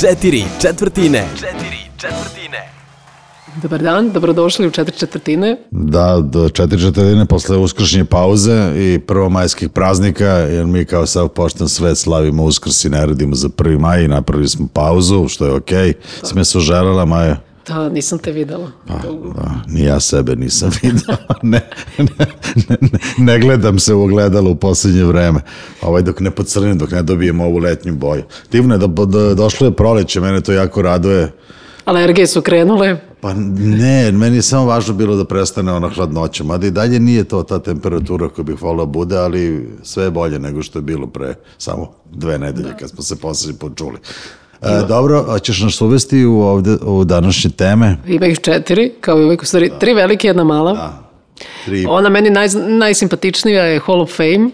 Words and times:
Četiri 0.00 0.44
četvrtine. 0.60 1.28
Četiri 1.34 1.78
četvrtine. 1.96 2.68
Dobar 3.62 3.82
dan, 3.82 4.10
dobrodošli 4.12 4.66
u 4.66 4.70
četiri 4.70 4.98
četvrtine. 4.98 5.56
Da, 5.70 6.20
do 6.20 6.48
četiri 6.48 6.80
četvrtine 6.80 7.26
posle 7.26 7.56
uskršnje 7.56 8.04
pauze 8.04 8.72
i 8.76 8.98
prvomajskih 8.98 9.68
praznika, 9.68 10.26
jer 10.26 10.66
mi 10.66 10.84
kao 10.84 11.06
sav 11.06 11.28
pošten 11.28 11.68
svet 11.68 11.98
slavimo 11.98 12.44
uskrs 12.44 12.84
i 12.84 12.88
ne 12.88 13.06
radimo 13.06 13.34
za 13.34 13.48
prvi 13.48 13.78
maj 13.78 14.04
i 14.04 14.08
napravili 14.08 14.48
smo 14.48 14.68
pauzu, 14.72 15.28
što 15.28 15.46
je 15.46 15.52
okej. 15.52 15.92
Okay. 15.92 15.94
Sme 16.22 16.44
se 16.44 16.58
oželela, 16.58 17.04
Maja? 17.04 17.53
Da, 17.68 17.88
nisam 17.88 18.18
te 18.18 18.32
videla. 18.32 18.70
Pa, 18.86 18.94
da, 18.94 19.54
ni 19.66 19.82
ja 19.82 20.00
sebe 20.00 20.36
nisam 20.36 20.70
vidio. 20.82 21.16
ne, 21.42 21.60
ne, 21.98 22.26
ne, 22.68 22.88
ne, 23.18 23.38
gledam 23.38 23.78
se 23.78 23.94
u 23.94 24.02
ogledalo 24.02 24.50
u 24.50 24.54
poslednje 24.54 25.04
vreme. 25.04 25.40
Ovaj 25.82 26.02
dok 26.02 26.20
ne 26.20 26.30
pocrnim, 26.30 26.78
dok 26.78 26.90
ne 26.90 27.02
dobijem 27.02 27.40
ovu 27.40 27.58
letnju 27.58 27.94
boju. 27.94 28.22
Divno 28.52 28.74
je 28.74 28.78
da, 28.78 28.86
da 28.86 29.34
došlo 29.34 29.66
je 29.66 29.76
proleće, 29.76 30.20
mene 30.20 30.40
to 30.40 30.52
jako 30.52 30.82
raduje. 30.82 31.32
Alergije 31.84 32.26
su 32.26 32.42
krenule? 32.42 33.00
Pa 33.20 33.34
ne, 33.34 34.12
meni 34.12 34.36
je 34.36 34.42
samo 34.42 34.66
važno 34.66 34.94
bilo 34.94 35.16
da 35.16 35.24
prestane 35.24 35.72
ona 35.72 35.88
hladnoća, 35.88 36.44
mada 36.44 36.66
i 36.66 36.70
dalje 36.70 37.00
nije 37.00 37.24
to 37.24 37.42
ta 37.42 37.58
temperatura 37.58 38.28
koju 38.28 38.44
bih 38.44 38.62
volao 38.62 38.86
bude, 38.86 39.16
ali 39.16 39.68
sve 39.82 40.04
je 40.04 40.10
bolje 40.10 40.38
nego 40.38 40.62
što 40.62 40.78
je 40.78 40.82
bilo 40.82 41.06
pre 41.06 41.34
samo 41.58 41.92
dve 42.12 42.38
nedelje 42.38 42.68
da. 42.68 42.76
kad 42.76 42.90
smo 42.90 43.02
se 43.02 43.16
poslednji 43.16 43.58
put 43.58 43.78
čuli. 43.78 43.98
E, 44.62 44.86
dobro, 44.88 45.38
ćeš 45.42 45.60
nas 45.60 45.80
uvesti 45.80 46.24
u, 46.24 46.40
ovde, 46.40 46.76
u 46.82 47.04
današnje 47.04 47.50
teme? 47.50 47.96
Ima 48.06 48.26
ih 48.26 48.40
četiri, 48.40 48.92
kao 49.00 49.20
i 49.20 49.24
uvijek 49.24 49.42
u 49.42 49.46
stvari, 49.46 49.68
da. 49.68 49.78
tri 49.78 49.94
velike, 49.94 50.26
jedna 50.26 50.44
mala. 50.44 50.72
Da. 50.72 51.10
Tri. 51.64 51.86
Ona 51.88 52.08
meni 52.08 52.30
naj, 52.30 52.48
najsimpatičnija 52.68 53.64
je 53.64 53.80
Hall 53.80 54.00
of 54.00 54.16
Fame. 54.16 54.50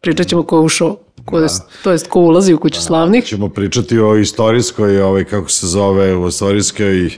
Pričat 0.00 0.26
ćemo 0.26 0.42
ko 0.42 0.56
je 0.56 0.62
ušao 0.62 0.96
ko 1.26 1.38
je, 1.38 1.42
da. 1.42 1.66
to 1.84 1.92
jest 1.92 2.06
ko 2.08 2.20
ulazi 2.20 2.54
u 2.54 2.58
kuću 2.58 2.78
da, 2.78 2.82
slavnih. 2.82 3.24
Ćemo 3.24 3.48
pričati 3.48 3.98
o 3.98 4.16
istorijskoj, 4.16 5.00
ovaj, 5.00 5.24
kako 5.24 5.48
se 5.48 5.66
zove, 5.66 6.16
o 6.16 6.28
istorijskoj 6.28 7.10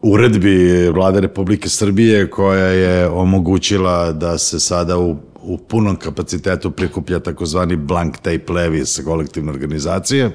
uredbi 0.00 0.88
vlade 0.88 1.20
Republike 1.20 1.68
Srbije 1.68 2.30
koja 2.30 2.66
je 2.66 3.08
omogućila 3.08 4.12
da 4.12 4.38
se 4.38 4.60
sada 4.60 4.98
u, 4.98 5.16
u 5.42 5.58
punom 5.58 5.96
kapacitetu 5.96 6.70
prikuplja 6.70 7.20
takozvani 7.20 7.76
blank 7.76 8.16
tape 8.16 8.52
levy 8.52 8.84
sa 8.84 9.02
kolektivne 9.02 9.52
organizacije. 9.52 10.30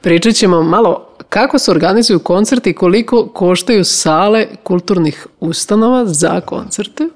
Pričat 0.00 0.34
ćemo 0.34 0.62
malo 0.62 1.06
kako 1.28 1.58
se 1.58 1.70
organizuju 1.70 2.18
koncerti 2.18 2.70
i 2.70 2.74
koliko 2.74 3.28
koštaju 3.28 3.84
sale 3.84 4.46
kulturnih 4.62 5.26
ustanova 5.40 6.06
za 6.06 6.40
koncerte. 6.40 7.08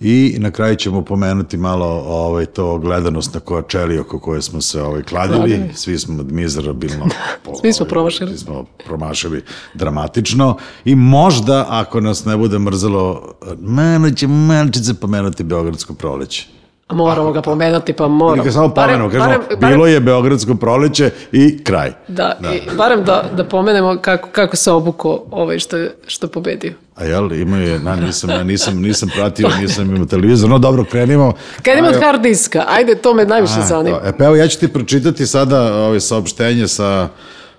I 0.00 0.36
na 0.38 0.50
kraju 0.50 0.76
ćemo 0.76 1.02
pomenuti 1.04 1.56
malo 1.56 1.86
ovaj, 2.06 2.46
to 2.46 2.78
gledanost 2.78 3.34
na 3.34 3.40
Koačeli 3.40 3.98
oko 3.98 4.18
koje 4.18 4.42
smo 4.42 4.60
se 4.60 4.82
ovaj, 4.82 5.02
kladili. 5.02 5.38
Kladili. 5.38 5.70
Svi 5.74 5.98
smo 5.98 6.22
mizerabilno... 6.22 7.08
po, 7.44 7.54
Svi 7.60 7.72
smo 7.72 7.86
promašili. 7.86 8.30
Svi 8.30 8.38
smo 8.38 8.64
promašili 8.86 9.42
dramatično. 9.74 10.56
I 10.84 10.94
možda, 10.94 11.66
ako 11.68 12.00
nas 12.00 12.24
ne 12.24 12.36
bude 12.36 12.58
mrzelo, 12.58 13.34
malo 13.60 14.10
će 14.10 14.26
malčice 14.26 14.94
pomenuti 14.94 15.42
Beogradsko 15.44 15.94
proleće. 15.94 16.48
Moramo 16.92 17.32
ga 17.32 17.42
pomenuti, 17.42 17.92
pa 17.92 18.08
moramo. 18.08 18.42
Ili 18.42 18.52
samo 18.52 18.74
pomenu, 18.74 19.10
kažemo, 19.10 19.26
barem, 19.26 19.40
barem, 19.60 19.74
bilo 19.74 19.86
je 19.86 20.00
Beogradsko 20.00 20.54
proleće 20.54 21.10
i 21.32 21.64
kraj. 21.64 21.92
Da, 22.08 22.36
da. 22.40 22.54
i 22.54 22.60
barem 22.76 23.04
da, 23.04 23.24
da 23.36 23.44
pomenemo 23.44 23.96
kako, 24.00 24.28
kako 24.32 24.56
se 24.56 24.70
obuko 24.70 25.24
ovaj 25.30 25.58
što, 25.58 25.76
što 26.06 26.28
pobedio. 26.28 26.72
A 26.94 27.04
jel, 27.04 27.32
ima 27.32 27.56
je, 27.56 27.78
na, 27.78 27.96
nisam, 27.96 28.30
na, 28.30 28.42
nisam, 28.42 28.80
nisam 28.80 29.08
pratio, 29.14 29.48
nisam 29.60 29.94
imao 29.94 30.06
televizor, 30.06 30.50
no 30.50 30.58
dobro, 30.58 30.84
krenimo. 30.84 31.32
Krenimo 31.62 31.88
od 31.88 32.00
hard 32.00 32.22
diska, 32.22 32.64
ajde, 32.68 32.94
to 32.94 33.14
me 33.14 33.24
najviše 33.24 33.60
zanima. 33.68 34.00
E, 34.04 34.12
pa 34.18 34.24
evo, 34.24 34.36
ja 34.36 34.48
ću 34.48 34.58
ti 34.58 34.68
pročitati 34.68 35.26
sada 35.26 35.74
ove 35.74 36.00
saopštenje 36.00 36.68
sa, 36.68 37.08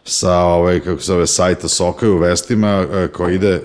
sa 0.03 0.37
ovaj, 0.37 0.79
kako 0.79 0.99
se 0.99 1.05
zove, 1.05 1.27
sajta 1.27 1.67
Soka 1.67 2.09
u 2.09 2.17
vestima, 2.17 2.85
e, 2.93 3.07
koji 3.07 3.35
ide 3.35 3.61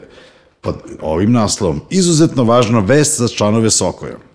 pod 0.61 0.75
ovim 1.01 1.33
naslovom. 1.33 1.81
Izuzetno 1.91 2.45
važna 2.45 2.81
vest 2.81 3.19
za 3.19 3.29
članove 3.29 3.71
Sokoja. 3.71 4.28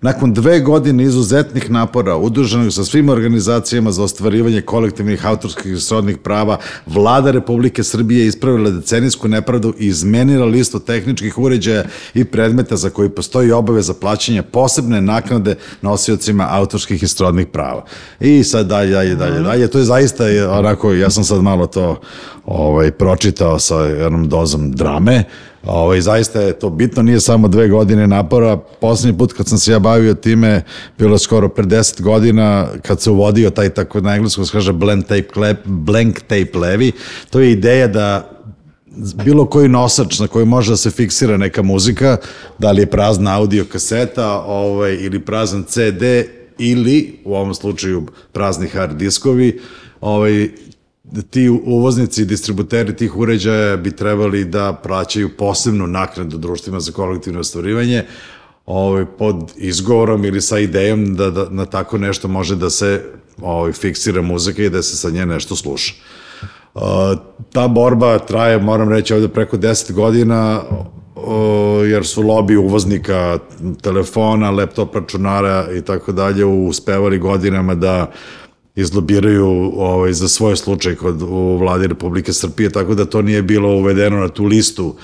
Nakon 0.00 0.32
dve 0.32 0.60
godine 0.60 1.04
izuzetnih 1.04 1.70
napora 1.70 2.16
udruženog 2.16 2.72
sa 2.72 2.84
svim 2.84 3.08
organizacijama 3.08 3.92
za 3.92 4.02
ostvarivanje 4.02 4.60
kolektivnih 4.60 5.26
autorskih 5.26 5.72
i 5.72 5.80
srodnih 5.80 6.18
prava, 6.18 6.58
vlada 6.86 7.30
Republike 7.30 7.82
Srbije 7.82 8.26
ispravila 8.26 8.70
decenijsku 8.70 9.28
nepravdu 9.28 9.74
i 9.78 9.86
izmenila 9.86 10.46
listu 10.46 10.80
tehničkih 10.80 11.38
uređaja 11.38 11.84
i 12.14 12.24
predmeta 12.24 12.76
za 12.76 12.90
koji 12.90 13.08
postoji 13.08 13.52
obaveza 13.52 13.94
plaćanja 13.94 14.42
posebne 14.42 15.00
naknade 15.00 15.54
nosiocima 15.82 16.48
autorskih 16.50 17.02
i 17.02 17.08
srodnih 17.08 17.46
prava. 17.46 17.84
I 18.20 18.44
sad 18.44 18.66
dalje, 18.66 18.90
dalje, 18.90 19.14
dalje, 19.14 19.40
dalje. 19.40 19.68
To 19.68 19.78
je 19.78 19.84
zaista 19.84 20.24
onako, 20.50 20.92
ja 20.92 21.10
sam 21.10 21.24
sad 21.24 21.42
malo 21.42 21.66
to 21.66 22.00
ovaj, 22.44 22.90
pročitao 22.90 23.58
sa 23.58 23.76
jednom 23.76 24.28
dozom 24.28 24.72
drame, 24.72 25.24
Ovaj, 25.66 26.00
zaista 26.00 26.40
je 26.40 26.58
to 26.58 26.70
bitno, 26.70 27.02
nije 27.02 27.20
samo 27.20 27.48
dve 27.48 27.68
godine 27.68 28.06
napora. 28.06 28.56
Poslednji 28.56 29.18
put 29.18 29.32
kad 29.32 29.48
sam 29.48 29.58
se 29.58 29.72
ja 29.72 29.78
bavio 29.78 30.14
time, 30.14 30.62
bilo 30.98 31.18
skoro 31.18 31.48
pre 31.48 31.64
10 31.64 32.02
godina, 32.02 32.68
kad 32.82 33.00
se 33.00 33.10
uvodio 33.10 33.50
taj 33.50 33.70
tako 33.70 34.00
na 34.00 34.14
engleskom 34.14 34.46
se 34.46 34.52
kaže 34.52 34.72
blank 34.72 35.06
tape, 35.06 35.54
blank 35.64 36.20
tape 36.20 36.58
levi, 36.58 36.92
to 37.30 37.40
je 37.40 37.52
ideja 37.52 37.88
da 37.88 38.30
bilo 39.24 39.46
koji 39.46 39.68
nosač 39.68 40.18
na 40.18 40.26
koji 40.26 40.46
može 40.46 40.70
da 40.70 40.76
se 40.76 40.90
fiksira 40.90 41.36
neka 41.36 41.62
muzika, 41.62 42.16
da 42.58 42.72
li 42.72 42.82
je 42.82 42.90
prazna 42.90 43.36
audio 43.36 43.64
kaseta 43.64 44.42
ovaj, 44.46 44.94
ili 44.94 45.20
prazan 45.20 45.64
CD 45.64 46.02
ili 46.58 47.18
u 47.24 47.34
ovom 47.34 47.54
slučaju 47.54 48.06
prazni 48.32 48.68
hard 48.68 48.96
diskovi, 48.96 49.60
ovaj, 50.00 50.48
ti 51.22 51.48
uvoznici 51.48 52.22
i 52.22 52.24
distributeri 52.24 52.96
tih 52.96 53.16
uređaja 53.16 53.76
bi 53.76 53.96
trebali 53.96 54.44
da 54.44 54.72
plaćaju 54.82 55.36
posebnu 55.36 55.86
naknadu 55.86 56.38
društvima 56.38 56.80
za 56.80 56.92
kolektivno 56.92 57.40
ostvarivanje 57.40 58.04
ovaj, 58.66 59.04
pod 59.18 59.52
izgovorom 59.56 60.24
ili 60.24 60.40
sa 60.40 60.58
idejom 60.58 61.14
da, 61.14 61.30
da 61.30 61.46
na 61.50 61.66
tako 61.66 61.98
nešto 61.98 62.28
može 62.28 62.56
da 62.56 62.70
se 62.70 63.04
ovaj, 63.42 63.72
fiksira 63.72 64.22
muzika 64.22 64.62
i 64.62 64.70
da 64.70 64.82
se 64.82 64.96
sa 64.96 65.10
nje 65.10 65.26
nešto 65.26 65.56
sluša. 65.56 65.94
Uh, 66.74 66.82
ta 67.52 67.68
borba 67.68 68.18
traje, 68.18 68.58
moram 68.58 68.88
reći, 68.88 69.14
ovde 69.14 69.28
preko 69.28 69.56
10 69.56 69.92
godina, 69.92 70.60
uh, 71.16 71.88
jer 71.88 72.06
su 72.06 72.22
lobi 72.22 72.56
uvoznika 72.56 73.38
telefona, 73.82 74.50
laptop 74.50 74.94
računara 74.94 75.66
i 75.76 75.82
tako 75.82 76.12
dalje 76.12 76.44
uspevali 76.44 77.18
godinama 77.18 77.74
da 77.74 78.12
izlobiraju 78.76 79.72
ovaj, 79.76 80.12
za 80.12 80.28
svoj 80.28 80.56
slučaj 80.56 80.94
kod, 80.94 81.22
u 81.22 81.56
vladi 81.56 81.86
Republike 81.86 82.32
Srpije, 82.32 82.70
tako 82.70 82.94
da 82.94 83.04
to 83.04 83.22
nije 83.22 83.42
bilo 83.42 83.68
uvedeno 83.68 84.16
na 84.16 84.28
tu 84.28 84.44
listu 84.44 84.94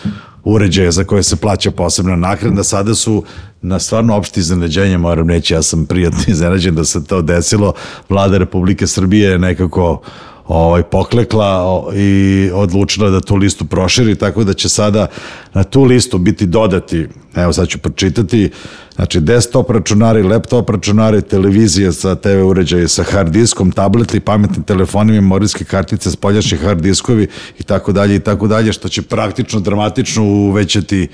uređaja 0.44 0.90
za 0.90 1.04
koje 1.04 1.22
se 1.22 1.36
plaća 1.36 1.70
posebna 1.70 2.16
naknada. 2.16 2.64
Sada 2.64 2.94
su 2.94 3.24
na 3.62 3.78
stvarno 3.78 4.16
opšti 4.16 4.40
iznenađenje, 4.40 4.98
moram 4.98 5.28
reći, 5.30 5.54
ja 5.54 5.62
sam 5.62 5.86
prijatno 5.86 6.18
iznenađen 6.32 6.74
da 6.74 6.84
se 6.84 7.04
to 7.04 7.22
desilo. 7.22 7.72
Vlada 8.08 8.38
Republike 8.38 8.86
Srbije 8.86 9.38
nekako 9.38 10.02
ovaj, 10.50 10.82
poklekla 10.82 11.82
i 11.94 12.50
odlučila 12.54 13.10
da 13.10 13.20
tu 13.20 13.36
listu 13.36 13.64
proširi, 13.64 14.14
tako 14.14 14.44
da 14.44 14.54
će 14.54 14.68
sada 14.68 15.06
na 15.54 15.64
tu 15.64 15.82
listu 15.84 16.18
biti 16.18 16.46
dodati, 16.46 17.06
evo 17.34 17.52
sad 17.52 17.68
ću 17.68 17.78
pročitati, 17.78 18.50
znači 18.94 19.20
desktop 19.20 19.70
računari, 19.70 20.22
laptop 20.22 20.70
računari, 20.70 21.22
televizije 21.22 21.92
sa 21.92 22.14
TV 22.14 22.46
uređaje 22.46 22.88
sa 22.88 23.02
hard 23.02 23.32
diskom, 23.32 23.70
tableti, 23.70 24.20
pametni 24.20 24.64
telefoni, 24.64 25.12
memorijske 25.12 25.64
kartice, 25.64 26.10
spoljašnji 26.10 26.58
hard 26.58 26.80
diskovi 26.80 27.28
i 27.58 27.62
tako 27.62 27.92
dalje 27.92 28.16
i 28.16 28.20
tako 28.20 28.46
dalje, 28.46 28.72
što 28.72 28.88
će 28.88 29.02
praktično, 29.02 29.60
dramatično 29.60 30.24
uvećati 30.24 31.08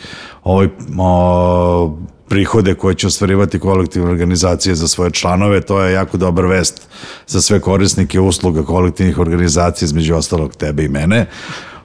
ovaj, 0.45 0.69
o, 0.99 1.99
prihode 2.29 2.75
koje 2.75 2.95
će 2.95 3.07
ostvarivati 3.07 3.59
kolektivne 3.59 4.11
organizacije 4.11 4.75
za 4.75 4.89
svoje 4.89 5.11
članove, 5.11 5.61
to 5.61 5.81
je 5.81 5.93
jako 5.93 6.17
dobar 6.17 6.47
vest 6.47 6.89
za 7.27 7.41
sve 7.41 7.61
korisnike 7.61 8.21
usluga 8.21 8.63
kolektivnih 8.63 9.19
organizacija, 9.19 9.87
između 9.87 10.15
ostalog 10.15 10.57
tebe 10.57 10.85
i 10.85 10.89
mene. 10.89 11.27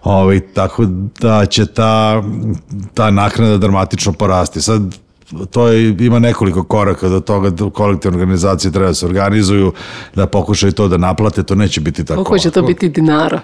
Ovaj, 0.03 0.39
tako 0.39 0.85
da 1.19 1.45
će 1.45 1.65
ta, 1.65 2.23
ta 2.93 3.11
naknada 3.11 3.57
dramatično 3.57 4.13
porasti. 4.13 4.61
Sad, 4.61 4.81
to 5.51 5.67
je, 5.67 5.95
ima 5.99 6.19
nekoliko 6.19 6.63
koraka 6.63 7.09
do 7.09 7.19
toga 7.19 7.49
da 7.49 7.69
kolektivne 7.69 8.17
organizacije 8.17 8.71
treba 8.71 8.87
da 8.87 8.93
se 8.93 9.05
organizuju, 9.05 9.73
da 10.15 10.27
pokušaju 10.27 10.71
to 10.71 10.87
da 10.87 10.97
naplate, 10.97 11.43
to 11.43 11.55
neće 11.55 11.81
biti 11.81 12.05
tako. 12.05 12.23
Koliko 12.23 12.43
će 12.43 12.51
to 12.51 12.61
biti 12.61 12.89
dinara? 12.89 13.41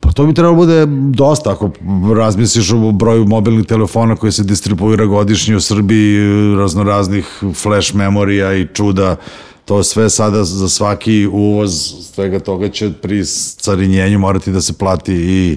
Pa 0.00 0.12
to 0.12 0.26
bi 0.26 0.34
trebalo 0.34 0.56
bude 0.56 0.86
dosta, 1.10 1.52
ako 1.52 1.70
razmisliš 2.16 2.72
o 2.72 2.92
broju 2.92 3.26
mobilnih 3.26 3.66
telefona 3.66 4.16
koji 4.16 4.32
se 4.32 4.44
distribuira 4.44 5.06
godišnje 5.06 5.56
u 5.56 5.60
Srbiji, 5.60 6.18
raznoraznih 6.56 7.42
flash 7.54 7.94
memorija 7.94 8.54
i 8.54 8.66
čuda, 8.74 9.16
to 9.64 9.82
sve 9.82 10.10
sada 10.10 10.44
za 10.44 10.68
svaki 10.68 11.26
uvoz 11.26 11.72
svega 12.14 12.38
toga 12.38 12.68
će 12.68 12.92
pri 13.02 13.24
carinjenju 13.56 14.18
morati 14.18 14.52
da 14.52 14.60
se 14.60 14.72
plati 14.72 15.14
i 15.14 15.56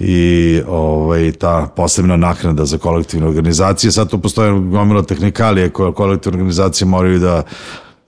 i 0.00 0.60
ovaj, 0.68 1.32
ta 1.32 1.68
posebna 1.76 2.16
naknada 2.16 2.64
za 2.64 2.78
kolektivne 2.78 3.26
organizacije. 3.26 3.92
Sad 3.92 4.10
tu 4.10 4.18
postoje 4.18 4.52
gomila 4.52 5.02
tehnikalije 5.02 5.70
koje 5.70 5.92
kolektivne 5.92 6.36
organizacije 6.36 6.88
moraju 6.88 7.18
da 7.18 7.42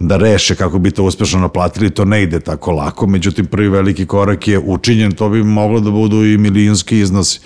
da 0.01 0.17
reše 0.17 0.55
kako 0.55 0.79
bi 0.79 0.91
to 0.91 1.05
uspešno 1.05 1.41
naplatili, 1.41 1.91
to 1.91 2.05
ne 2.05 2.23
ide 2.23 2.41
tako 2.41 2.73
lako, 2.73 3.07
međutim 3.07 3.47
prvi 3.47 3.69
veliki 3.69 4.07
korak 4.07 4.49
je 4.49 4.59
učinjen, 4.59 5.13
to 5.13 5.29
bi 5.29 5.43
moglo 5.43 5.81
da 5.81 5.91
budu 5.91 6.25
i 6.25 6.39
milijonski 6.39 6.99
iznosi 6.99 7.41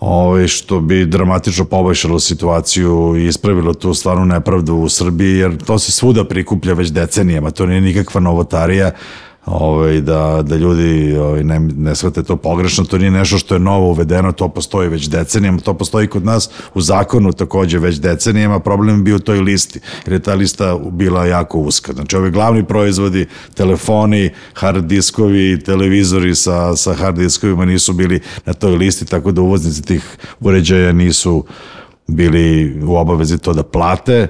ovaj, 0.00 0.48
što 0.48 0.80
bi 0.80 1.06
dramatično 1.06 1.64
poboljšalo 1.64 2.20
situaciju 2.20 3.16
i 3.16 3.26
ispravilo 3.26 3.74
tu 3.74 3.94
stvarnu 3.94 4.24
nepravdu 4.24 4.74
u 4.74 4.88
Srbiji, 4.88 5.38
jer 5.38 5.56
to 5.56 5.78
se 5.78 5.92
svuda 5.92 6.24
prikuplja 6.24 6.74
već 6.74 6.88
decenijama, 6.88 7.50
to 7.50 7.66
nije 7.66 7.80
nikakva 7.80 8.20
novotarija, 8.20 8.90
ovaj, 9.46 10.00
da, 10.00 10.42
da 10.42 10.56
ljudi 10.56 11.16
ovaj, 11.16 11.44
ne, 11.44 11.60
ne 11.60 11.94
shvate 11.94 12.22
to 12.22 12.36
pogrešno, 12.36 12.84
to 12.84 12.98
nije 12.98 13.10
nešto 13.10 13.38
što 13.38 13.54
je 13.54 13.60
novo 13.60 13.90
uvedeno, 13.90 14.32
to 14.32 14.48
postoji 14.48 14.88
već 14.88 15.08
decenijama, 15.08 15.58
to 15.58 15.74
postoji 15.74 16.06
kod 16.06 16.24
nas 16.24 16.50
u 16.74 16.80
zakonu 16.80 17.32
takođe 17.32 17.78
već 17.78 17.96
decenijama, 17.96 18.58
problem 18.60 18.96
je 18.96 19.02
bio 19.02 19.16
u 19.16 19.18
toj 19.18 19.40
listi, 19.40 19.80
jer 20.04 20.12
je 20.12 20.18
ta 20.18 20.34
lista 20.34 20.78
bila 20.90 21.26
jako 21.26 21.58
uska. 21.58 21.92
Znači, 21.92 22.16
ovi 22.16 22.30
glavni 22.30 22.64
proizvodi, 22.64 23.26
telefoni, 23.54 24.30
hard 24.52 24.84
diskovi, 24.84 25.62
televizori 25.64 26.34
sa, 26.34 26.76
sa 26.76 26.94
hard 26.94 27.16
diskovima 27.16 27.64
nisu 27.64 27.92
bili 27.92 28.20
na 28.46 28.52
toj 28.52 28.76
listi, 28.76 29.04
tako 29.04 29.32
da 29.32 29.40
uvoznici 29.40 29.82
tih 29.82 30.16
uređaja 30.40 30.92
nisu 30.92 31.44
bili 32.06 32.80
u 32.84 32.96
obavezi 32.96 33.38
to 33.38 33.52
da 33.52 33.62
plate. 33.62 34.26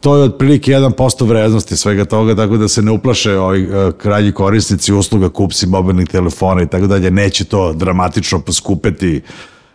To 0.00 0.16
je 0.16 0.24
otprilike 0.24 0.72
1% 0.72 1.26
vrednosti 1.26 1.76
svega 1.76 2.04
toga, 2.04 2.34
tako 2.36 2.56
da 2.56 2.68
se 2.68 2.82
ne 2.82 2.90
uplaše 2.90 3.38
ovi 3.38 3.64
uh, 3.64 3.92
kralji 3.92 4.32
korisnici 4.32 4.92
usluga, 4.92 5.28
kupci 5.28 5.66
mobilnih 5.66 6.08
telefona 6.08 6.62
i 6.62 6.66
tako 6.66 6.86
dalje, 6.86 7.10
neće 7.10 7.44
to 7.44 7.72
dramatično 7.72 8.40
poskupeti 8.40 9.20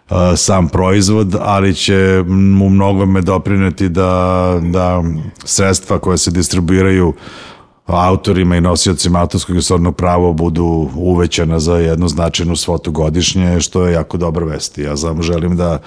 uh, 0.10 0.18
sam 0.36 0.70
proizvod, 0.70 1.36
ali 1.40 1.74
će 1.74 2.24
mu 2.28 2.70
mnogome 2.70 3.22
doprineti 3.22 3.90
da, 3.90 4.60
da 4.64 5.04
sredstva 5.44 6.00
koje 6.00 6.18
se 6.18 6.32
distribuiraju 6.32 7.14
autorima 7.86 8.56
i 8.56 8.62
nosiocima 8.62 9.20
autorskog 9.20 9.58
i 9.58 9.62
srodnog 9.62 9.96
prava 9.96 10.34
budu 10.34 10.90
uvećana 10.96 11.60
za 11.60 11.78
jednu 11.78 12.08
značajnu 12.08 12.56
svotu 12.56 12.92
godišnje, 12.92 13.62
što 13.62 13.86
je 13.86 13.94
jako 13.94 14.18
dobra 14.18 14.46
vest. 14.46 14.78
Ja 14.78 14.98
samo 14.98 15.22
želim 15.22 15.58
da 15.58 15.80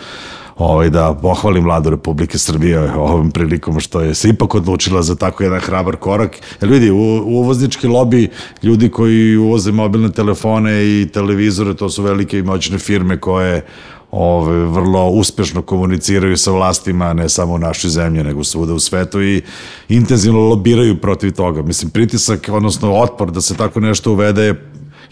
ovaj, 0.59 0.91
da 0.91 1.15
pohvalim 1.23 1.65
vladu 1.65 1.91
Republike 1.91 2.39
Srbije 2.39 2.93
ovom 2.93 3.31
prilikom 3.31 3.81
što 3.81 4.01
je 4.01 4.15
se 4.15 4.29
ipak 4.29 4.55
odlučila 4.55 5.03
za 5.03 5.15
tako 5.17 5.43
jedan 5.43 5.61
hrabar 5.61 5.97
korak. 5.97 6.37
Jer 6.61 6.71
vidi, 6.71 6.91
u, 6.91 6.97
uvoznički 7.27 7.87
lobi, 7.87 8.29
ljudi 8.63 8.89
koji 8.89 9.37
uvoze 9.37 9.73
mobilne 9.73 10.13
telefone 10.13 10.85
i 10.85 11.09
televizore, 11.13 11.75
to 11.75 11.91
su 11.91 12.03
velike 12.03 12.39
i 12.39 12.43
moćne 12.43 12.79
firme 12.79 13.21
koje 13.21 13.65
ove, 14.11 14.65
vrlo 14.65 15.09
uspešno 15.09 15.63
komuniciraju 15.63 16.37
sa 16.37 16.51
vlastima, 16.51 17.13
ne 17.13 17.29
samo 17.29 17.53
u 17.53 17.59
našoj 17.59 17.91
zemlji, 17.91 18.25
nego 18.25 18.45
svuda 18.45 18.75
u 18.75 18.79
svetu 18.79 19.23
i 19.23 19.43
intenzivno 19.89 20.41
lobiraju 20.41 21.01
protiv 21.01 21.33
toga. 21.33 21.63
Mislim, 21.63 21.91
pritisak, 21.91 22.49
odnosno 22.53 22.93
otpor 22.93 23.31
da 23.31 23.41
se 23.41 23.57
tako 23.57 23.81
nešto 23.81 24.13
uvede 24.13 24.55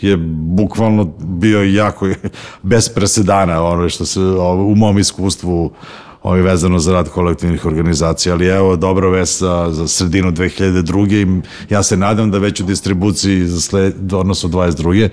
je 0.00 0.16
bukvalno 0.56 1.04
bio 1.18 1.62
jako 1.62 2.08
bez 2.62 2.88
presedana 2.88 3.62
ono 3.62 3.88
što 3.88 4.06
se 4.06 4.20
u 4.20 4.74
mom 4.74 4.98
iskustvu 4.98 5.72
ovaj 6.22 6.40
vezano 6.40 6.78
za 6.78 6.92
rad 6.92 7.08
kolektivnih 7.08 7.66
organizacija, 7.66 8.34
ali 8.34 8.46
evo 8.46 8.76
dobra 8.76 9.08
vest 9.08 9.40
za, 9.40 9.68
za 9.70 9.88
sredinu 9.88 10.32
2002. 10.32 11.42
I 11.70 11.74
ja 11.74 11.82
se 11.82 11.96
nadam 11.96 12.30
da 12.30 12.38
već 12.38 12.60
u 12.60 12.64
distribuciji 12.64 13.46
za 13.46 13.60
sled, 13.60 14.12
odnosno 14.12 14.48
22 14.48 15.08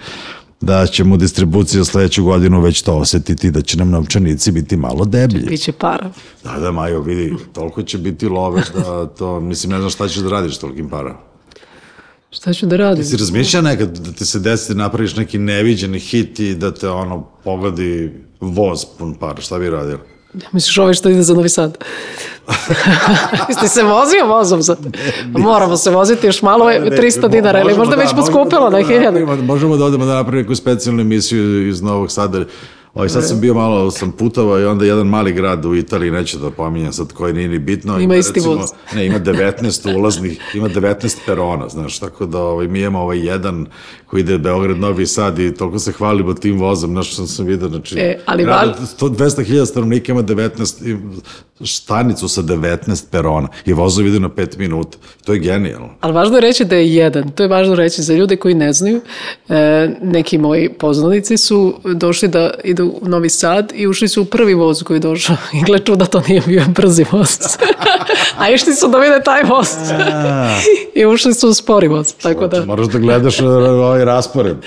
da 0.66 0.86
ćemo 0.88 1.18
za 1.66 1.86
sledeću 1.86 2.24
godinu 2.24 2.62
već 2.62 2.82
to 2.82 2.96
osetiti, 2.96 3.52
da 3.52 3.62
će 3.62 3.78
nam 3.78 3.90
novčanici 3.90 4.52
biti 4.52 4.78
malo 4.78 5.06
deblji. 5.06 5.46
Biće 5.50 5.72
para. 5.72 6.12
Da, 6.44 6.60
da, 6.60 6.72
Majo, 6.72 7.02
vidi, 7.02 7.36
toliko 7.54 7.84
će 7.84 7.98
biti 7.98 8.28
love 8.28 8.62
da 8.74 9.06
to, 9.06 9.40
mislim, 9.40 9.72
ne 9.72 9.78
znam 9.78 9.90
šta 9.90 10.08
ćeš 10.08 10.18
da 10.18 10.30
radiš 10.30 10.58
tolikim 10.58 10.90
para. 10.90 11.16
Šta 12.32 12.54
ću 12.54 12.66
da 12.66 12.78
radim? 12.78 13.04
Ti 13.04 13.10
si 13.10 13.18
razmišlja 13.18 13.62
nekad 13.62 13.98
da 13.98 14.12
ti 14.12 14.26
se 14.26 14.40
desi 14.40 14.74
da 14.74 14.84
napraviš 14.84 15.16
neki 15.16 15.38
neviđeni 15.38 16.00
hit 16.00 16.40
i 16.40 16.56
da 16.56 16.74
te 16.74 16.90
ono 16.90 17.28
pogodi 17.44 18.12
voz 18.40 18.86
pun 18.98 19.16
para, 19.16 19.42
šta 19.42 19.60
bi 19.60 19.70
radili? 19.70 20.13
Ja 20.34 20.48
misliš 20.52 20.78
ovaj 20.78 20.94
što 20.94 21.10
ide 21.10 21.22
za 21.22 21.34
Novi 21.34 21.50
Sad? 21.50 21.78
Jeste 23.50 23.68
se 23.68 23.84
vozio 23.84 24.28
vozom 24.28 24.64
sad? 24.64 24.78
Moramo 25.26 25.78
se 25.78 25.90
voziti 25.90 26.28
još 26.28 26.42
malo, 26.42 26.70
je 26.70 26.82
300 26.82 27.30
dinara, 27.30 27.62
ili 27.62 27.78
možda 27.78 27.96
već 27.96 28.14
poskupilo 28.16 28.70
na 28.70 28.78
1000. 28.78 29.42
Možemo 29.42 29.78
da 29.78 29.86
odemo 29.86 30.06
da 30.06 30.14
napravimo 30.14 30.42
neku 30.42 30.56
specijalnu 30.56 31.02
emisiju 31.02 31.68
iz 31.68 31.82
Novog 31.82 32.12
Sada 32.12 32.46
Ovaj, 32.94 33.10
sad 33.10 33.28
sam 33.28 33.42
bio 33.42 33.54
malo, 33.54 33.92
sam 33.92 34.12
putovao 34.12 34.60
i 34.60 34.66
onda 34.66 34.86
jedan 34.86 35.08
mali 35.08 35.34
grad 35.34 35.66
u 35.66 35.76
Italiji, 35.76 36.12
neću 36.12 36.40
da 36.40 36.50
pominjem 36.52 36.94
sad 36.94 37.14
koji 37.14 37.34
nije 37.34 37.48
ni 37.48 37.60
bitno. 37.60 38.00
Ima 38.00 38.16
isti 38.16 38.34
recimo, 38.34 38.56
voz. 38.56 38.70
Ne, 38.96 39.06
ima 39.06 39.20
19 39.30 39.98
ulaznih, 39.98 40.40
ima 40.54 40.70
19 40.70 41.18
perona, 41.26 41.70
znaš, 41.70 42.00
tako 42.00 42.26
da 42.26 42.40
ovaj, 42.40 42.68
mi 42.68 42.80
imamo 42.80 43.00
ovaj 43.00 43.26
jedan 43.28 43.66
koji 44.06 44.22
ide 44.22 44.38
Beograd, 44.38 44.78
Novi 44.78 45.08
Sad 45.08 45.40
i 45.40 45.54
toliko 45.54 45.80
se 45.80 45.92
hvalimo 45.92 46.34
tim 46.34 46.60
vozom, 46.60 46.92
znaš 46.92 47.14
što 47.14 47.28
sam 47.28 47.46
vidio, 47.46 47.70
znači, 47.70 48.00
e, 48.00 48.20
ali 48.26 48.44
grad, 48.44 48.80
200.000 49.00 49.66
stanovnika 49.66 50.12
ima 50.12 50.24
19, 50.24 50.98
stanicu 51.66 52.28
sa 52.28 52.42
19 52.42 53.06
perona 53.12 53.48
i 53.66 53.74
vozovi 53.74 54.10
idu 54.10 54.20
na 54.20 54.30
5 54.30 54.58
minuta. 54.58 54.98
To 55.26 55.34
je 55.34 55.40
genijalno. 55.40 55.90
Ali 56.00 56.14
važno 56.14 56.38
je 56.38 56.42
reći 56.42 56.66
da 56.66 56.76
je 56.76 56.96
jedan. 56.96 57.32
To 57.32 57.44
je 57.44 57.50
važno 57.50 57.76
reći 57.76 58.02
za 58.02 58.14
ljude 58.14 58.36
koji 58.36 58.56
ne 58.56 58.74
znaju. 58.74 59.02
E, 59.50 59.90
neki 60.02 60.38
moji 60.38 60.70
poznanici 60.70 61.38
su 61.38 61.80
došli 61.84 62.28
da 62.28 62.52
idu 62.64 62.83
u 62.84 63.00
Novi 63.02 63.30
Sad 63.30 63.72
i 63.76 63.88
ušli 63.88 64.08
su 64.08 64.22
u 64.22 64.26
prvi 64.26 64.54
voz 64.54 64.84
koji 64.84 64.96
je 64.96 65.00
došao. 65.00 65.36
I 65.60 65.64
gle 65.64 65.80
čuda, 65.80 66.06
to 66.06 66.24
nije 66.28 66.42
bio 66.46 66.64
brzi 66.68 67.06
voz. 67.12 67.38
A 68.38 68.50
išli 68.50 68.76
su 68.76 68.88
da 68.88 68.98
vide 68.98 69.22
taj 69.26 69.44
voz. 69.44 69.68
I 70.96 71.06
ušli 71.06 71.34
su 71.34 71.50
u 71.50 71.54
spori 71.54 71.88
voz. 71.88 72.14
Tako 72.14 72.48
da... 72.48 72.66
Moraš 72.66 72.88
da 72.88 73.00
gledaš 73.00 73.40
e, 73.40 73.46
ovaj 73.48 74.06
raspored, 74.06 74.58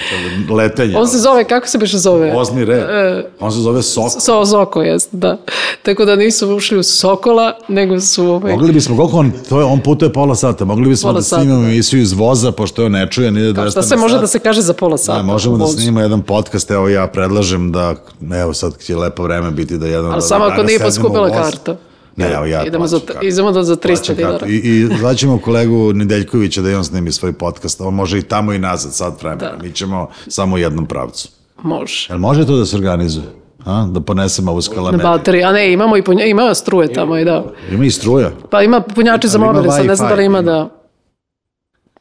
letenje. 0.50 0.96
On 0.96 1.08
se 1.08 1.18
zove, 1.18 1.44
kako 1.44 1.68
se 1.68 1.78
biše 1.78 1.98
zove? 1.98 2.32
Vozni 2.32 2.64
red. 2.64 2.78
E, 2.78 3.30
On 3.40 3.52
se 3.52 3.58
zove 3.58 3.82
Soko. 3.82 4.20
So, 4.20 4.46
Soko, 4.46 4.82
jeste, 4.82 5.16
da. 5.16 5.38
Tako 5.82 6.04
da 6.04 6.16
nisu 6.16 6.56
ušli 6.56 6.78
u 6.78 6.82
Sokola, 6.82 7.52
nego 7.68 8.00
su... 8.00 8.26
Ovaj... 8.26 8.52
Mogli 8.52 8.72
bismo, 8.72 8.96
koliko 8.96 9.16
on, 9.16 9.32
to 9.48 9.58
je, 9.58 9.64
on 9.64 9.80
putuje 9.80 10.12
pola 10.12 10.34
sata, 10.34 10.64
mogli 10.64 10.88
bismo 10.88 11.08
pola 11.08 11.20
da 11.20 11.22
snimamo 11.22 11.62
da. 11.62 11.68
emisiju 11.68 12.02
iz 12.02 12.12
voza, 12.12 12.52
pošto 12.52 12.84
on 12.84 12.92
ne 12.92 13.10
čuje, 13.10 13.30
nije 13.30 13.52
200 13.52 13.70
Šta 13.70 13.82
se 13.82 13.96
može 13.96 14.18
da 14.18 14.26
se 14.26 14.38
kaže 14.38 14.60
za 14.60 14.72
pola 14.72 14.98
sata? 14.98 15.18
Da, 15.18 15.22
možemo 15.22 15.58
da 15.58 15.66
snimamo 15.66 16.00
jedan 16.00 16.22
podcast, 16.22 16.70
evo 16.70 16.88
ja 16.88 17.06
predlažem 17.06 17.72
da, 17.72 17.94
evo 18.42 18.54
sad 18.54 18.78
će 18.82 18.96
lepo 18.96 19.22
vreme 19.22 19.50
biti 19.50 19.78
da 19.78 19.86
jedan... 19.86 20.12
Ali 20.12 20.22
samo 20.22 20.44
ako 20.44 20.62
nije 20.62 20.78
poskupila 20.78 21.30
karta. 21.30 21.76
Ne, 22.16 22.32
evo 22.32 22.44
ja 22.44 22.64
idemo 22.64 22.86
za, 22.86 23.00
idemo 23.22 23.52
da 23.52 23.64
za 23.64 23.76
300 23.76 24.14
dinara. 24.14 24.46
I, 24.46 24.54
i 24.54 24.88
zvaćemo 24.98 25.38
kolegu 25.38 25.92
Nedeljkovića 25.92 26.62
da 26.62 26.70
i 26.70 26.74
on 26.74 26.84
snimi 26.84 27.12
svoj 27.12 27.32
podcast. 27.32 27.80
On 27.80 27.94
može 27.94 28.18
i 28.18 28.22
tamo 28.22 28.52
i 28.52 28.58
nazad, 28.58 28.94
sad 28.94 29.16
vremena. 29.20 29.50
Da. 29.56 29.62
Mi 29.62 29.72
ćemo 29.72 30.08
samo 30.28 30.54
u 30.54 30.58
jednom 30.58 30.86
pravcu. 30.86 31.28
Može. 31.62 32.06
Jel 32.10 32.18
može 32.18 32.46
to 32.46 32.56
da 32.56 32.66
se 32.66 32.76
organizuje? 32.76 33.26
A, 33.64 33.86
da 33.90 34.00
ponesemo 34.00 34.50
ovu 34.50 34.62
skalameriju. 34.62 35.04
Na 35.04 35.10
bateriji, 35.10 35.42
a 35.44 35.52
ne, 35.52 35.72
imamo 35.72 35.96
i 35.96 36.02
punja, 36.02 36.24
ima 36.24 36.54
struje 36.54 36.92
tamo 36.92 37.16
i 37.18 37.24
da. 37.24 37.44
Ima 37.70 37.84
i 37.84 37.90
struja? 37.90 38.30
Pa 38.50 38.62
ima 38.62 38.80
punjači 38.80 39.28
za 39.28 39.38
mobile, 39.38 39.72
sad 39.72 39.86
ne 39.86 39.96
znam 39.96 40.08
da 40.08 40.14
li 40.14 40.24
ima 40.24 40.42
da... 40.42 40.70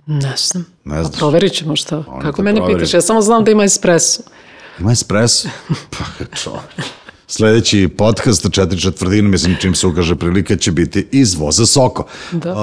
Ne 0.06 0.34
znam. 0.38 0.66
Ne 0.84 1.02
znam. 1.04 1.12
Pa 1.12 1.18
proverit 1.18 1.54
ćemo 1.54 1.76
šta. 1.76 2.04
Oni 2.08 2.22
Kako 2.22 2.42
mene 2.42 2.58
proveri. 2.58 2.80
pitaš? 2.80 2.94
Ja 2.94 3.02
samo 3.02 3.22
znam 3.22 3.44
da 3.44 3.52
ima 3.52 3.64
espresso. 3.64 4.22
Ima 4.80 4.92
espresso? 4.92 5.50
pa 5.98 6.26
čovječ. 6.36 6.86
Sledeći 7.28 7.88
podcast, 7.98 8.52
četiri 8.52 8.80
četvrtine, 8.80 9.30
mislim 9.30 9.56
čim 9.62 9.76
se 9.76 9.88
ukaže 9.88 10.16
prilika, 10.16 10.56
će 10.56 10.72
biti 10.72 11.08
iz 11.12 11.36
voza 11.36 11.66
Soko. 11.66 12.06
Da. 12.32 12.52
Uh, 12.52 12.58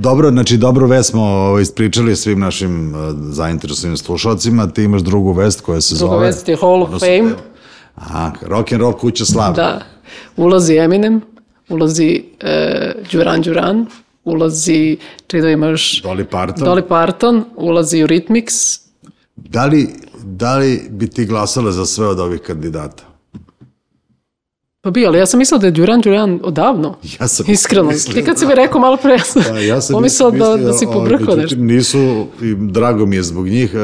dobro, 0.00 0.30
znači 0.30 0.56
dobro 0.56 0.86
vest 0.86 1.10
smo 1.10 1.22
ovaj, 1.22 1.62
ispričali 1.62 2.16
svim 2.16 2.40
našim 2.40 2.94
uh, 2.94 3.00
zainteresovanim 3.30 3.96
slušalcima. 3.96 4.66
Ti 4.66 4.82
imaš 4.82 5.02
drugu 5.02 5.32
vest 5.32 5.60
koja 5.60 5.80
se 5.80 5.94
Druga 5.94 5.98
zove... 5.98 6.16
Druga 6.16 6.26
vest 6.26 6.48
je 6.48 6.56
Hall 6.56 6.82
of 6.82 6.90
Fame. 6.90 7.34
Aha, 7.94 8.32
rock 8.42 8.72
and 8.72 8.80
roll 8.80 8.92
kuća 8.92 9.24
slave. 9.24 9.54
Da. 9.54 9.80
Ulazi 10.36 10.76
Eminem, 10.76 11.20
ulazi 11.68 12.22
e, 12.40 12.92
Duran 13.12 13.42
Duran, 13.42 13.86
ulazi, 14.24 14.96
čini 15.26 15.42
da 15.42 15.50
imaš... 15.50 16.02
Dolly 16.02 16.24
Parton. 16.24 16.68
Dolly 16.68 16.88
Parton, 16.88 17.44
ulazi 17.56 17.98
Eurythmics. 17.98 18.80
Da 19.36 19.66
li, 19.66 19.88
da 20.24 20.56
li 20.56 20.88
bi 20.90 21.10
ti 21.10 21.24
glasala 21.24 21.72
za 21.72 21.86
sve 21.86 22.06
od 22.06 22.20
ovih 22.20 22.40
kandidata? 22.40 23.07
Pa 24.88 24.92
bi, 24.92 25.06
ali 25.06 25.18
ja 25.18 25.26
sam 25.26 25.38
mislila 25.38 25.58
da 25.58 25.66
je 25.66 25.70
Duran 25.70 26.00
Duran 26.00 26.40
odavno. 26.42 26.94
Ja 27.20 27.28
sam 27.28 27.46
Iskreno. 27.48 27.88
mislio, 27.88 28.14
Ti 28.14 28.24
kad 28.24 28.38
si 28.38 28.46
mi 28.46 28.54
rekao 28.54 28.80
malo 28.80 28.96
pre, 28.96 29.12
ja 29.12 29.24
sam, 29.24 29.42
da, 29.42 29.58
ja 29.58 29.80
sam 29.80 29.94
pomislila 29.96 30.30
da, 30.30 30.56
da 30.56 30.72
si 30.72 30.86
pobrkao 30.86 31.36
nešto. 31.36 31.56
Nisu, 31.56 32.26
i 32.42 32.54
drago 32.54 33.06
mi 33.06 33.16
je 33.16 33.22
zbog 33.22 33.48
njih, 33.48 33.74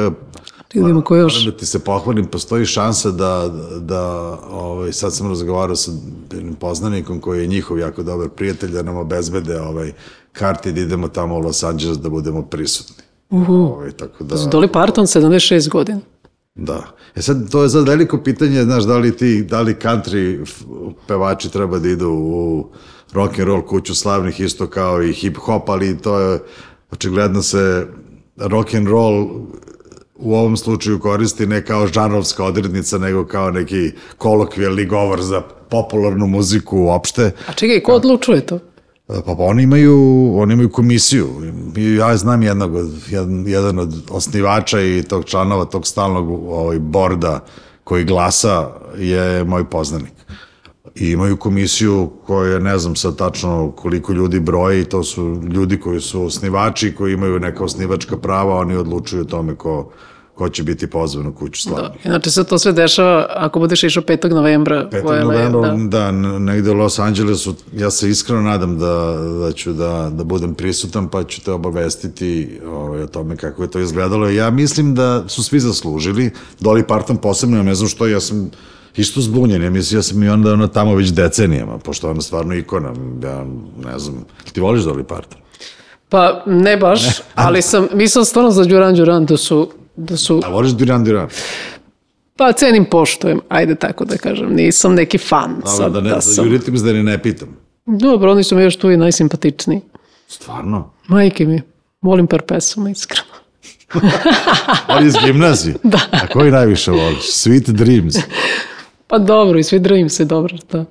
Vidimo 0.74 1.02
ko 1.02 1.16
još. 1.16 1.44
Da 1.44 1.56
ti 1.56 1.66
se 1.66 1.78
pohvalim, 1.78 2.26
postoji 2.26 2.66
šansa 2.66 3.10
da, 3.10 3.50
da 3.80 4.02
ovaj, 4.50 4.92
sad 4.92 5.14
sam 5.14 5.28
razgovarao 5.28 5.76
sa 5.76 5.92
jednim 6.32 6.54
poznanikom 6.54 7.20
koji 7.20 7.40
je 7.40 7.46
njihov 7.46 7.78
jako 7.78 8.02
dobar 8.02 8.28
prijatelj, 8.28 8.70
da 8.70 8.82
nam 8.82 8.96
obezbede 8.96 9.60
ovaj, 9.60 9.92
karti 10.32 10.72
da 10.72 10.80
idemo 10.80 11.08
tamo 11.08 11.36
u 11.36 11.38
Los 11.38 11.62
Angeles 11.62 11.98
da 11.98 12.08
budemo 12.08 12.42
prisutni. 12.42 13.04
Uhu. 13.30 13.52
Ovaj, 13.52 13.92
tako 13.92 14.24
da, 14.24 14.36
Dolly 14.36 14.68
Parton, 14.68 15.06
76 15.06 15.68
godina. 15.68 16.00
Da. 16.54 16.82
E 17.14 17.22
sad, 17.22 17.50
to 17.50 17.62
je 17.62 17.68
sad 17.68 17.88
veliko 17.88 18.18
pitanje, 18.18 18.62
znaš, 18.62 18.84
da 18.84 18.98
li 18.98 19.16
ti, 19.16 19.42
da 19.42 19.60
li 19.60 19.74
country 19.74 20.50
pevači 21.08 21.52
treba 21.52 21.78
da 21.78 21.88
idu 21.88 22.10
u 22.10 22.66
rock 23.12 23.38
and 23.38 23.48
roll 23.48 23.62
kuću 23.62 23.94
slavnih 23.94 24.40
isto 24.40 24.66
kao 24.66 25.02
i 25.02 25.12
hip 25.12 25.36
hop, 25.36 25.68
ali 25.68 25.98
to 25.98 26.20
je 26.20 26.38
očigledno 26.90 27.42
se 27.42 27.86
rock 28.36 28.74
and 28.74 28.88
roll 28.88 29.26
u 30.14 30.34
ovom 30.34 30.56
slučaju 30.56 30.98
koristi 30.98 31.46
ne 31.46 31.64
kao 31.64 31.86
žanrovska 31.86 32.44
odrednica, 32.44 32.98
nego 32.98 33.26
kao 33.26 33.50
neki 33.50 33.92
kolokvijalni 34.18 34.86
govor 34.86 35.22
za 35.22 35.40
popularnu 35.70 36.26
muziku 36.26 36.78
uopšte. 36.78 37.32
A 37.48 37.52
čekaj, 37.52 37.80
ko 37.80 37.92
odlučuje 37.92 38.46
to? 38.46 38.58
Pa, 39.06 39.22
pa 39.26 39.32
oni 39.38 39.62
imaju, 39.62 40.32
oni 40.36 40.54
imaju 40.54 40.68
komisiju. 40.68 41.28
Ja 41.98 42.16
znam 42.16 42.42
jednog 42.42 42.74
od, 42.74 42.90
jedan, 43.10 43.46
jedan 43.46 43.78
od 43.78 43.94
osnivača 44.10 44.80
i 44.80 45.02
tog 45.02 45.24
članova 45.24 45.64
tog 45.64 45.86
stalnog 45.86 46.28
ovaj, 46.30 46.78
borda 46.78 47.44
koji 47.84 48.04
glasa 48.04 48.70
je 48.98 49.44
moj 49.44 49.70
poznanik. 49.70 50.12
I 50.94 51.10
imaju 51.10 51.36
komisiju 51.36 52.10
koja 52.26 52.58
ne 52.58 52.78
znam 52.78 52.96
sad 52.96 53.16
tačno 53.16 53.72
koliko 53.76 54.12
ljudi 54.12 54.40
broji 54.40 54.84
to 54.84 55.02
su 55.02 55.42
ljudi 55.52 55.80
koji 55.80 56.00
su 56.00 56.22
osnivači, 56.22 56.94
koji 56.94 57.12
imaju 57.12 57.40
neka 57.40 57.64
osnivačka 57.64 58.16
prava, 58.16 58.56
oni 58.56 58.76
odlučuju 58.76 59.22
o 59.22 59.24
tome 59.24 59.54
ko, 59.54 59.90
ko 60.34 60.48
će 60.48 60.62
biti 60.62 60.86
pozvan 60.86 61.26
u 61.26 61.34
kuću 61.34 61.62
slavlja. 61.62 61.88
Da. 61.88 61.94
Inače 62.04 62.30
se 62.30 62.44
to 62.44 62.58
sve 62.58 62.72
dešava 62.72 63.26
ako 63.30 63.58
budeš 63.58 63.82
išao 63.82 64.02
5. 64.02 64.30
novembra. 64.30 64.88
5. 64.92 65.04
u 65.04 65.08
LA, 65.08 65.48
novembra, 65.48 65.70
da. 65.70 66.12
da. 66.12 66.38
negde 66.38 66.70
u 66.70 66.74
Los 66.74 66.98
Angelesu, 66.98 67.54
ja 67.76 67.90
se 67.90 68.10
iskreno 68.10 68.42
nadam 68.42 68.78
da, 68.78 69.16
da 69.40 69.52
ću 69.52 69.72
da, 69.72 70.10
da 70.12 70.24
budem 70.24 70.54
prisutan, 70.54 71.08
pa 71.08 71.24
ću 71.24 71.40
te 71.40 71.52
obavestiti 71.52 72.60
ovaj, 72.66 73.02
o 73.02 73.06
tome 73.06 73.36
kako 73.36 73.62
je 73.62 73.70
to 73.70 73.78
izgledalo. 73.78 74.28
Ja 74.28 74.50
mislim 74.50 74.94
da 74.94 75.28
su 75.28 75.42
svi 75.42 75.60
zaslužili, 75.60 76.30
Dolly 76.60 76.86
Parton 76.86 77.16
posebno, 77.16 77.56
ja 77.56 77.62
ne 77.62 77.74
znam 77.74 77.88
što, 77.88 78.06
ja 78.06 78.20
sam 78.20 78.50
isto 78.96 79.20
zbunjen, 79.20 79.62
ja 79.62 79.70
mislim, 79.70 79.98
ja 79.98 80.02
sam 80.02 80.22
i 80.22 80.28
onda 80.28 80.52
ono 80.52 80.66
tamo 80.66 80.94
već 80.94 81.12
decenijama, 81.12 81.78
pošto 81.78 82.10
ona 82.10 82.20
stvarno 82.20 82.54
ikona, 82.54 82.92
ja 83.22 83.44
ne 83.84 83.98
znam, 83.98 84.24
ti 84.52 84.60
voliš 84.60 84.82
Dolly 84.82 85.02
Parton? 85.02 85.38
Pa 86.08 86.42
ne 86.46 86.76
baš, 86.76 87.00
ali 87.34 87.62
sam, 87.62 87.86
mislim 87.92 88.24
stvarno 88.24 88.50
za 88.50 88.64
Duran 88.64 88.94
Duran 88.94 89.26
da 89.26 89.36
su, 89.36 89.70
da 89.96 90.16
su, 90.16 90.40
A 90.44 90.48
voliš 90.48 90.72
Duran 90.72 91.04
Duran? 91.04 91.28
pa 92.36 92.52
cenim 92.52 92.84
poštujem, 92.84 93.40
ajde 93.48 93.74
tako 93.74 94.04
da 94.04 94.16
kažem, 94.16 94.54
nisam 94.54 94.94
neki 94.94 95.18
fan 95.18 95.54
Dobro, 95.54 95.70
sad 95.70 95.92
da 95.92 96.00
ne, 96.00 96.08
da 96.08 96.14
da 96.14 96.20
sam. 96.20 96.44
Eurythmics 96.44 96.84
da 96.84 96.92
ni 96.92 97.02
ne 97.02 97.22
pitam. 97.22 97.56
Dobro, 97.86 98.32
oni 98.32 98.44
su 98.44 98.56
mi 98.56 98.62
još 98.62 98.76
tu 98.76 98.90
i 98.90 98.96
najsimpatičniji. 98.96 99.80
Stvarno? 100.28 100.90
Majke 101.08 101.46
mi, 101.46 101.62
volim 102.02 102.26
par 102.26 102.42
pesama, 102.42 102.90
iskreno. 102.90 103.34
Ali 104.86 105.06
iz 105.06 105.14
gimnazije? 105.26 105.76
da. 105.92 105.98
A 106.12 106.26
koji 106.26 106.50
najviše 106.50 106.90
voliš? 106.90 107.22
Sweet 107.22 107.70
Dreams. 107.70 108.14
Pa 109.06 109.18
dobro, 109.18 109.58
i 109.58 109.62
svi 109.64 109.78
drvim 109.78 110.08
se 110.08 110.24
dobro, 110.24 110.56
da. 110.72 110.84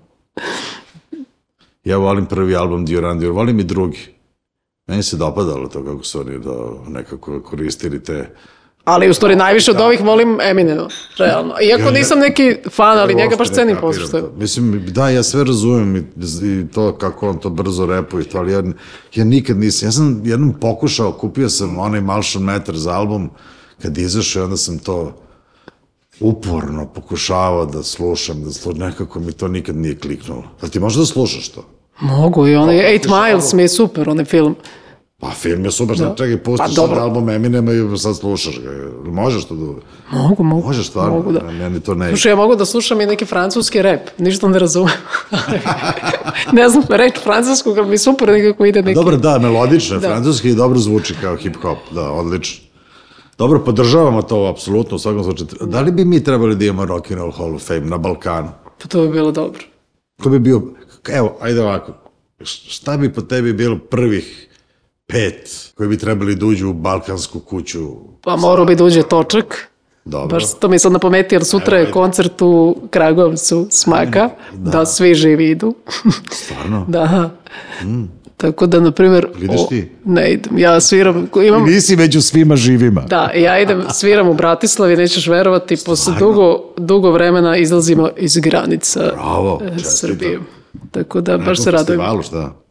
Ja 1.84 1.98
volim 1.98 2.26
prvi 2.26 2.56
album 2.56 2.86
Duran 2.86 3.20
Duran, 3.20 3.36
volim 3.36 3.60
i 3.60 3.64
drugi. 3.64 4.00
Meni 4.88 5.04
se 5.04 5.18
dopadalo 5.18 5.68
to 5.68 5.86
kako 5.86 6.04
su 6.04 6.20
oni 6.20 6.40
do, 6.40 6.84
nekako 6.88 7.42
koristili 7.42 8.04
te... 8.04 8.30
Ali 8.86 9.10
u 9.10 9.14
stvari 9.14 9.36
najviše 9.36 9.72
od 9.72 9.82
ovih 9.82 10.02
volim 10.02 10.42
Eminema, 10.42 10.88
realno. 11.18 11.54
Iako 11.62 11.92
nisam 11.92 12.20
neki 12.20 12.56
fan, 12.72 12.98
ali 13.00 13.16
njega 13.16 13.36
baš 13.36 13.50
cenim 13.50 13.78
to. 14.12 14.32
Mislim, 14.38 14.86
da, 14.88 15.10
ja 15.10 15.24
sve 15.24 15.44
razumem 15.44 15.96
i, 15.96 16.00
i 16.44 16.68
to 16.74 16.98
kako 16.98 17.30
on 17.30 17.40
to 17.40 17.50
brzo 17.50 17.86
repuje 17.86 18.24
to, 18.24 18.38
ali 18.38 18.52
ja, 18.52 18.64
ja 19.16 19.26
nikad 19.26 19.58
nisam, 19.58 19.88
ja 19.88 19.92
sam 19.92 20.22
jednom 20.26 20.54
pokušao, 20.62 21.12
kupio 21.12 21.50
sam 21.50 21.80
onaj 21.80 22.02
Marshall 22.02 22.46
Matters 22.46 22.86
album, 22.86 23.30
kad 23.82 23.98
izašao 23.98 24.44
onda 24.44 24.58
sam 24.58 24.80
to 24.80 25.14
uporno 26.20 26.86
pokušavao 26.86 27.66
da 27.66 27.84
slušam, 27.84 28.44
da 28.44 28.52
slušam, 28.52 28.80
nekako 28.80 29.20
mi 29.20 29.32
to 29.32 29.48
nikad 29.48 29.76
nije 29.76 30.00
kliknulo. 30.00 30.44
Da 30.62 30.68
ti 30.68 30.80
možeš 30.80 31.00
da 31.00 31.06
slušaš 31.06 31.50
to? 31.50 31.66
Mogu 32.00 32.48
i 32.48 32.56
onaj 32.56 32.92
Eight 32.92 33.06
Miles 33.06 33.54
mi 33.54 33.62
je 33.62 33.68
super, 33.68 34.10
onaj 34.10 34.26
film. 34.26 34.56
Pa 35.24 35.30
film 35.30 35.66
je 35.66 35.72
super, 35.72 35.98
da. 35.98 36.16
čekaj, 36.18 36.38
pustiš 36.38 36.76
Pa 36.76 36.82
dobro. 36.82 37.02
album 37.02 37.30
Eminema 37.30 37.72
i 37.74 37.98
sad 37.98 38.16
slušaš 38.16 38.60
ga. 38.60 38.70
Možeš 39.12 39.46
to 39.46 39.56
da... 39.56 39.66
Mogu, 40.18 40.44
mogu. 40.44 40.68
Možeš 40.68 40.88
stvarno, 40.88 41.16
Mogu 41.16 41.32
da. 41.32 41.52
meni 41.52 41.80
to 41.80 41.96
ne... 41.96 42.08
Slušaj, 42.08 42.32
ja 42.32 42.36
mogu 42.36 42.56
da 42.56 42.66
slušam 42.66 43.02
i 43.02 43.06
neki 43.06 43.26
francuski 43.26 43.82
rap, 43.82 44.00
ništa 44.18 44.48
ne 44.48 44.60
razumem. 44.60 44.94
ne 46.54 46.70
znam 46.70 46.84
reč 46.90 47.14
francuskog, 47.24 47.78
ali 47.78 47.90
mi 47.90 47.98
super 47.98 48.28
nekako 48.28 48.66
ide 48.66 48.82
neki... 48.82 48.96
Dobro, 48.96 49.18
da, 49.18 49.40
melodično, 49.40 49.96
Da. 50.00 50.08
da. 50.08 50.14
francuski 50.14 50.50
i 50.50 50.56
dobro 50.56 50.80
zvuči 50.80 51.16
kao 51.22 51.38
hip-hop, 51.38 51.78
da, 51.92 52.12
odlično. 52.12 52.64
Dobro, 53.38 53.60
podržavamo 53.60 54.22
to 54.22 54.46
apsolutno 54.46 54.96
u 54.96 55.00
svakom 55.00 55.24
slučaju. 55.24 55.48
Da 55.62 55.82
li 55.82 55.92
bi 55.92 56.06
mi 56.06 56.24
trebali 56.24 56.56
da 56.56 56.66
imamo 56.66 56.86
Rock 56.86 57.12
and 57.12 57.20
Roll 57.20 57.32
Hall 57.32 57.56
of 57.56 57.68
Fame 57.68 57.80
na 57.86 57.98
Balkanu? 57.98 58.50
Pa 58.82 58.88
to 58.88 59.02
bi 59.02 59.10
bilo 59.14 59.32
dobro. 59.32 59.64
Ko 60.24 60.30
bi 60.30 60.40
bio, 60.40 60.62
evo, 61.10 61.38
ajde 61.42 61.62
ovako, 61.62 61.94
šta 62.44 62.98
bi 62.98 63.14
po 63.14 63.22
tebi 63.22 63.54
bilo 63.54 63.80
prvih 63.90 64.50
pet 65.14 65.72
koji 65.76 65.90
bi 65.90 65.98
trebali 65.98 66.36
da 66.36 66.46
uđu 66.46 66.70
u 66.70 66.74
balkansku 66.74 67.40
kuću? 67.40 67.80
Pa 68.22 68.36
morao 68.36 68.66
bi 68.66 68.76
da 68.76 68.84
uđe 68.84 69.04
točak. 69.04 69.70
Dobro. 70.06 70.28
Baš 70.28 70.60
to 70.60 70.68
mi 70.68 70.76
je 70.76 70.80
sad 70.80 70.92
na 70.92 71.00
pameti, 71.00 71.36
jer 71.36 71.46
sutra 71.46 71.78
je 71.78 71.92
koncert 71.92 72.42
u 72.42 72.78
Kragovcu 72.90 73.68
Smaka, 73.70 74.30
da, 74.54 74.86
svi 74.86 75.16
živi 75.16 75.50
idu. 75.50 75.76
Stvarno? 76.32 76.86
da. 76.90 77.30
Tako 78.38 78.68
da, 78.68 78.80
na 78.80 78.92
primjer... 78.92 79.28
Ideš 79.42 79.62
o, 79.62 79.68
ti? 79.70 79.92
Ne 80.06 80.34
idem, 80.34 80.58
ja 80.58 80.82
sviram, 80.82 81.28
imam, 81.46 81.64
Nisi 81.64 81.96
među 81.96 82.22
svima 82.22 82.56
živima. 82.56 83.02
Da, 83.02 83.32
ja 83.36 83.60
idem, 83.60 83.84
sviram 83.94 84.30
u 84.30 84.34
Bratislavi, 84.34 84.96
nećeš 84.96 85.28
verovati, 85.28 85.78
posle 85.86 86.14
dugo, 86.20 86.60
dugo 86.78 87.12
vremena 87.12 87.58
izlazimo 87.58 88.10
iz 88.18 88.38
granica 88.38 89.00
Bravo, 89.14 89.62
e, 89.64 89.70
čestitam. 89.80 90.10
Srbije. 90.10 90.40
Tako 90.92 91.22
da, 91.22 91.38
baš 91.38 91.64
se 91.64 91.72
radujem. 91.72 92.00
festivalu, 92.00 92.24
šta? 92.24 92.63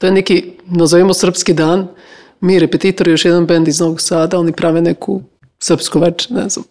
To 0.00 0.06
je 0.06 0.12
neki, 0.12 0.52
nazovimo 0.66 1.14
srpski 1.14 1.52
dan, 1.52 1.88
mi 2.40 2.58
repetitori, 2.58 3.10
još 3.10 3.24
jedan 3.24 3.46
bend 3.46 3.68
iz 3.68 3.80
Novog 3.80 4.00
Sada, 4.00 4.38
oni 4.38 4.52
prave 4.52 4.82
neku 4.82 5.22
srpsku 5.60 6.00
več, 6.00 6.28
ne 6.28 6.48
znam. 6.48 6.64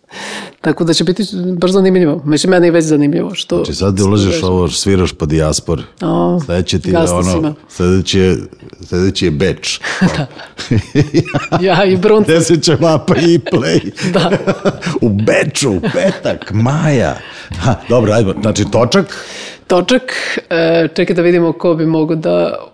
Tako 0.61 0.83
da 0.83 0.93
će 0.93 1.03
biti 1.03 1.23
baš 1.57 1.71
zanimljivo. 1.71 2.21
Mislim, 2.25 2.51
meni 2.51 2.67
je 2.67 2.71
već 2.71 2.85
zanimljivo. 2.85 3.35
Što, 3.35 3.65
Či 3.65 3.73
Znači, 3.73 3.79
sad 3.79 4.07
ulažeš 4.07 4.43
ovo, 4.43 4.69
sviraš 4.69 5.13
po 5.13 5.25
dijaspori. 5.25 5.83
O, 6.01 6.39
Sledeće 6.45 6.79
ti 6.79 6.89
je 6.89 6.97
ono, 6.97 7.53
sledeći 7.69 8.19
je, 8.19 8.37
sledeći 8.81 9.25
je 9.25 9.31
Beč. 9.31 9.79
Ja 11.61 11.85
i 11.85 11.97
Brun, 11.97 12.23
Gde 12.23 12.41
se 12.41 12.61
će 12.61 12.75
vapa 12.75 13.15
i 13.15 13.39
play. 13.39 13.91
Da. 14.13 14.31
u 15.01 15.09
Beču, 15.09 15.71
u 15.71 15.81
petak, 15.93 16.51
maja. 16.53 17.17
Ha, 17.59 17.75
dobro, 17.89 18.13
ajmo, 18.13 18.33
znači 18.41 18.65
točak, 18.71 19.25
točak, 19.67 20.01
e, 20.49 20.87
čekaj 20.95 21.15
da 21.15 21.21
vidimo 21.21 21.53
ko 21.53 21.73
bi 21.73 21.85
mogo 21.85 22.15
da... 22.15 22.68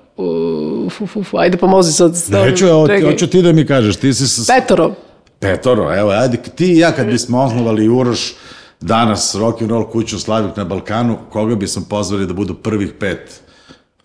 Fu, 0.90 1.08
fu, 1.08 1.24
fu, 1.24 1.38
ajde 1.38 1.58
pomozi 1.58 1.92
sad. 1.92 2.12
neću, 2.30 2.66
evo, 2.68 2.88
ti, 2.88 3.02
hoću 3.02 3.28
ti 3.28 3.42
da 3.42 3.52
mi 3.52 3.66
kažeš, 3.66 3.96
ti 3.96 4.14
si 4.14 4.28
sa... 4.28 4.54
Petoro. 4.54 4.92
Petoro, 5.40 5.94
evo, 5.96 6.10
ajde, 6.10 6.38
ti 6.56 6.66
i 6.66 6.78
ja 6.78 6.92
kad 6.92 7.06
bismo 7.08 7.42
osnovali 7.42 7.90
Uroš 7.90 8.34
danas 8.82 9.36
rock 9.36 9.62
and 9.62 9.72
roll 9.72 9.84
kuću 9.86 10.20
Slavik 10.20 10.58
na 10.58 10.64
Balkanu, 10.64 11.18
koga 11.30 11.56
bismo 11.56 11.84
pozvali 11.90 12.28
da 12.28 12.34
budu 12.34 12.54
prvih 12.56 12.94
pet? 13.00 13.42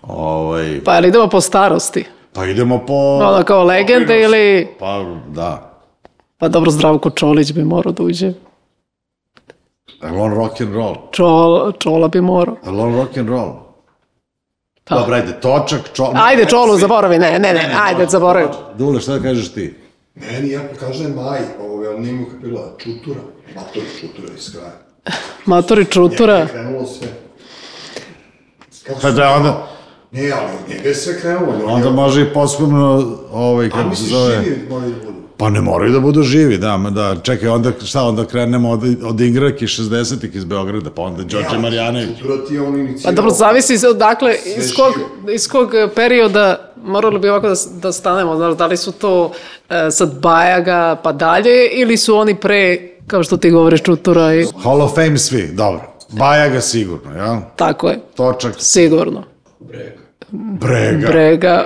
Ovaj, 0.02 0.80
Pa 0.84 0.90
ali 0.92 1.08
idemo 1.08 1.28
po 1.28 1.40
starosti. 1.40 2.04
pa 2.32 2.46
idemo 2.46 2.78
po... 2.86 2.94
Ono 2.94 3.44
kao 3.44 3.64
legende 3.64 4.20
ili... 4.20 4.68
Pa, 4.78 5.04
da. 5.28 5.80
Pa 6.38 6.48
dobro, 6.48 6.70
Zdravko 6.70 7.10
Čolić 7.10 7.52
bi 7.52 7.64
morao 7.64 7.92
da 7.92 8.02
uđe. 8.02 8.32
Jel 10.02 10.20
on 10.20 10.34
rock 10.34 10.60
and 10.60 10.74
roll? 10.74 10.94
Čol, 11.12 11.72
Čola 11.78 12.08
bi 12.08 12.20
morao. 12.20 12.56
Jel 12.64 12.80
on 12.80 12.94
rock 12.96 13.16
and 13.16 13.28
roll? 13.28 13.52
Pa. 14.84 14.94
Dobro, 14.94 15.14
ajde, 15.14 15.32
točak, 15.34 15.80
čo... 15.92 16.12
Ajde, 16.16 16.44
Čolu, 16.44 16.78
zaboravi. 16.78 17.18
Ne, 17.18 17.30
ne, 17.32 17.52
ne, 17.54 17.74
ajde, 17.78 18.06
zaboravi. 18.08 18.46
Dule, 18.74 19.00
šta 19.00 19.12
da 19.12 19.22
kažeš 19.22 19.48
ti? 19.48 19.74
Meni, 20.14 20.50
ja 20.50 20.60
kažem 20.80 21.14
maj, 21.14 21.38
ovo 21.60 21.82
je, 21.82 21.88
ali 21.88 22.00
nije 22.00 22.12
mu 22.12 22.26
kapila, 22.26 22.72
čutura, 22.78 23.20
mator 23.54 23.82
čutura 24.00 24.28
iz 24.38 24.52
kraja. 24.52 24.72
Matori 25.46 25.84
Čutura. 25.84 26.34
Je 26.34 26.48
krenulo 26.48 26.86
sve. 26.86 27.08
Kako 28.86 29.00
Pa 29.00 29.08
se- 29.08 29.14
da, 29.14 29.30
onda, 29.30 29.66
Ne, 30.12 30.30
ali 30.30 30.44
od 30.46 30.70
njega 30.70 30.88
je 30.88 30.94
sve 30.94 31.20
krenulo. 31.20 31.52
on 31.56 31.70
onda 31.70 31.86
je- 31.86 31.92
može 31.94 32.22
i 32.22 32.32
poskumno, 32.34 32.88
ovaj, 33.32 33.70
kako 33.70 33.82
se 33.82 33.88
misliš 33.90 34.10
zove... 34.10 34.42
živi 34.44 34.66
moraju 34.70 34.92
da 34.92 35.04
budu? 35.06 35.19
Pa 35.40 35.50
ne 35.50 35.60
moraju 35.60 35.92
da 35.92 36.00
budu 36.00 36.22
živi, 36.22 36.58
da, 36.58 36.80
da, 36.90 37.16
čekaj, 37.22 37.48
onda, 37.48 37.72
šta, 37.84 38.02
onda 38.02 38.24
krenemo 38.24 38.70
od, 38.70 38.82
od 39.04 39.20
igraki 39.20 39.66
60-ih 39.66 40.34
iz 40.34 40.44
Beograda, 40.44 40.90
pa 40.90 41.02
onda 41.02 41.22
Đorđe 41.22 41.58
Marjanović. 41.58 42.08
On 42.66 42.78
inicirao. 42.78 43.02
Pa 43.04 43.12
dobro, 43.12 43.30
zavisi 43.30 43.78
se 43.78 43.88
odakle, 43.88 44.34
iz 44.56 44.74
kog, 44.74 44.94
iz 45.34 45.48
kog 45.48 45.70
perioda 45.94 46.72
morali 46.84 47.18
bi 47.18 47.28
ovako 47.28 47.48
da, 47.48 47.54
da 47.82 47.92
stanemo, 47.92 48.36
znaš, 48.36 48.56
da 48.56 48.66
li 48.66 48.76
su 48.76 48.92
to 48.92 49.32
e, 49.70 49.90
sad 49.90 50.20
Bajaga 50.20 50.96
pa 51.02 51.12
dalje 51.12 51.68
ili 51.72 51.96
su 51.96 52.16
oni 52.16 52.34
pre, 52.34 52.78
kao 53.06 53.22
što 53.22 53.36
ti 53.36 53.50
govoriš, 53.50 53.82
Čutura 53.82 54.34
i 54.34 54.46
Hall 54.62 54.82
of 54.82 54.94
Fame 54.94 55.18
svi, 55.18 55.48
dobro. 55.52 55.82
Bajaga 56.08 56.60
sigurno, 56.60 57.16
ja? 57.16 57.40
tako 57.56 57.88
je, 57.88 58.00
Točak, 58.16 58.54
sigurno. 58.58 59.24
Brega. 59.58 60.00
Brega. 61.08 61.08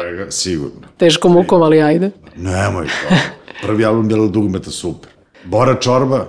Brega, 0.01 0.31
sigurno. 0.31 0.81
Teško 0.97 1.29
mukom, 1.29 1.63
ali 1.63 1.83
ajde. 1.83 2.11
Nemoj 2.37 2.87
to. 2.87 3.15
Prvi 3.63 3.85
album 3.85 4.09
Bjelo 4.09 4.29
dugmeta 4.29 4.71
super. 4.71 5.11
Bora 5.45 5.75
Čorba, 5.75 6.27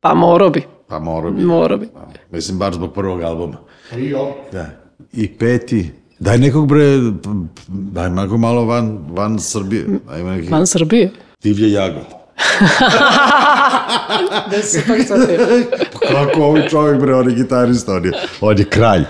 Pa 0.00 0.14
morao 0.14 0.50
bi, 0.50 0.62
pa 0.88 0.98
mora 0.98 1.30
bi. 1.30 1.44
morao 1.44 1.78
bi. 1.78 1.88
Mislim, 2.30 2.58
bar 2.58 2.74
zbog 2.74 2.92
prvog 2.94 3.22
albuma. 3.22 3.56
Tri, 3.90 4.06
jel? 4.06 4.26
Da. 4.52 4.66
I 5.12 5.28
peti, 5.28 5.90
Daj 6.18 6.38
nekog 6.38 6.68
bre, 6.68 6.84
daj 7.68 8.10
nekog 8.10 8.40
malo 8.40 8.64
van, 8.64 8.98
van 9.08 9.38
Srbije. 9.40 9.86
Daj 10.08 10.22
neki 10.24 10.48
Van 10.48 10.66
Srbije. 10.66 11.10
divlje 11.42 11.72
jago. 11.72 12.00
Da 14.50 14.62
se 14.62 14.82
pak 14.88 15.02
sad 15.02 15.20
Kako 16.02 16.42
ovaj 16.42 16.68
čovjek 16.68 17.00
bre, 17.00 17.14
on 17.14 17.28
je 17.28 17.34
gitarista, 17.34 17.92
on 17.92 18.04
je, 18.04 18.12
on 18.40 18.58
je 18.58 18.64
kralj. 18.64 19.04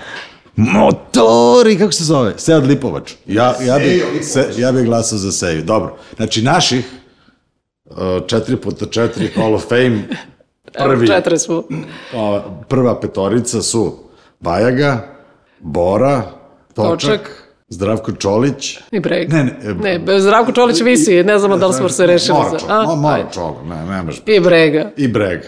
Motori, 0.55 1.77
kako 1.77 1.91
se 1.91 2.03
zove? 2.03 2.33
Sead 2.37 2.65
Lipovač. 2.65 3.13
Ja, 3.27 3.55
ja, 3.61 3.77
bi, 3.77 4.03
se, 4.23 4.49
ja 4.57 4.71
bi 4.71 4.83
glasao 4.83 5.17
za 5.17 5.31
Seju. 5.31 5.63
Dobro. 5.63 5.97
Znači, 6.15 6.41
naših 6.41 6.85
uh, 7.89 7.97
4x4 7.97 9.09
Hall 9.35 9.55
of 9.55 9.63
Fame 9.63 10.01
prvi, 10.79 11.07
Četiri 11.07 11.39
smo. 11.39 11.63
ova, 12.13 12.43
prva 12.61 12.99
petorica 12.99 13.61
su 13.61 13.95
Bajaga, 14.39 15.07
Bora, 15.59 16.21
Točak, 16.73 16.99
Točak. 17.01 17.43
Zdravko 17.69 18.11
Čolić, 18.11 18.77
I 18.91 18.99
breg. 18.99 19.33
Ne, 19.33 19.43
ne, 19.75 19.99
ne 19.99 20.19
Zdravko 20.19 20.51
Čolić 20.51 20.81
visi, 20.81 21.23
ne 21.23 21.39
znamo 21.39 21.57
da 21.57 21.67
li 21.67 21.73
smo 21.73 21.89
se 21.89 22.05
rešili 22.07 22.37
Mora. 22.37 22.49
Čolić, 22.49 22.63
A, 22.67 22.73
mo- 22.77 22.95
mora. 22.95 23.29
Čolić, 23.33 23.57
ne, 23.65 23.85
ne 23.85 24.03
može. 24.03 24.21
I 24.27 24.39
brega, 24.39 24.91
I 24.97 25.07
Breg. 25.07 25.39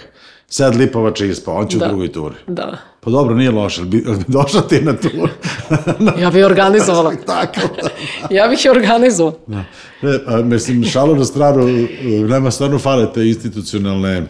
Sad 0.47 0.75
Lipovač 0.75 1.21
je 1.21 1.29
ispao, 1.29 1.55
on 1.55 1.67
će 1.67 1.77
Da. 1.77 1.85
u 1.85 1.89
drugoj 1.89 2.11
turi. 2.11 2.35
da. 2.47 2.77
Pa 3.03 3.09
dobro, 3.09 3.35
nije 3.35 3.51
loše, 3.51 3.81
bi, 3.81 3.97
bi 3.97 4.23
došla 4.27 4.61
ti 4.61 4.81
na 4.81 4.93
tur. 4.93 5.29
Ja 6.21 6.29
bih 6.31 6.45
organizovala. 6.45 7.13
Tako. 7.25 7.59
Ja 8.29 8.47
bih 8.47 8.65
je 8.65 8.71
organizovala. 8.71 9.35
Ne, 10.01 10.19
a, 10.27 10.37
mislim, 10.37 10.83
šalu 10.83 11.15
na 11.15 11.25
stranu, 11.25 11.87
nema 12.27 12.51
stvarno 12.51 12.79
fale 12.79 13.13
te 13.13 13.27
institucionalne 13.27 14.23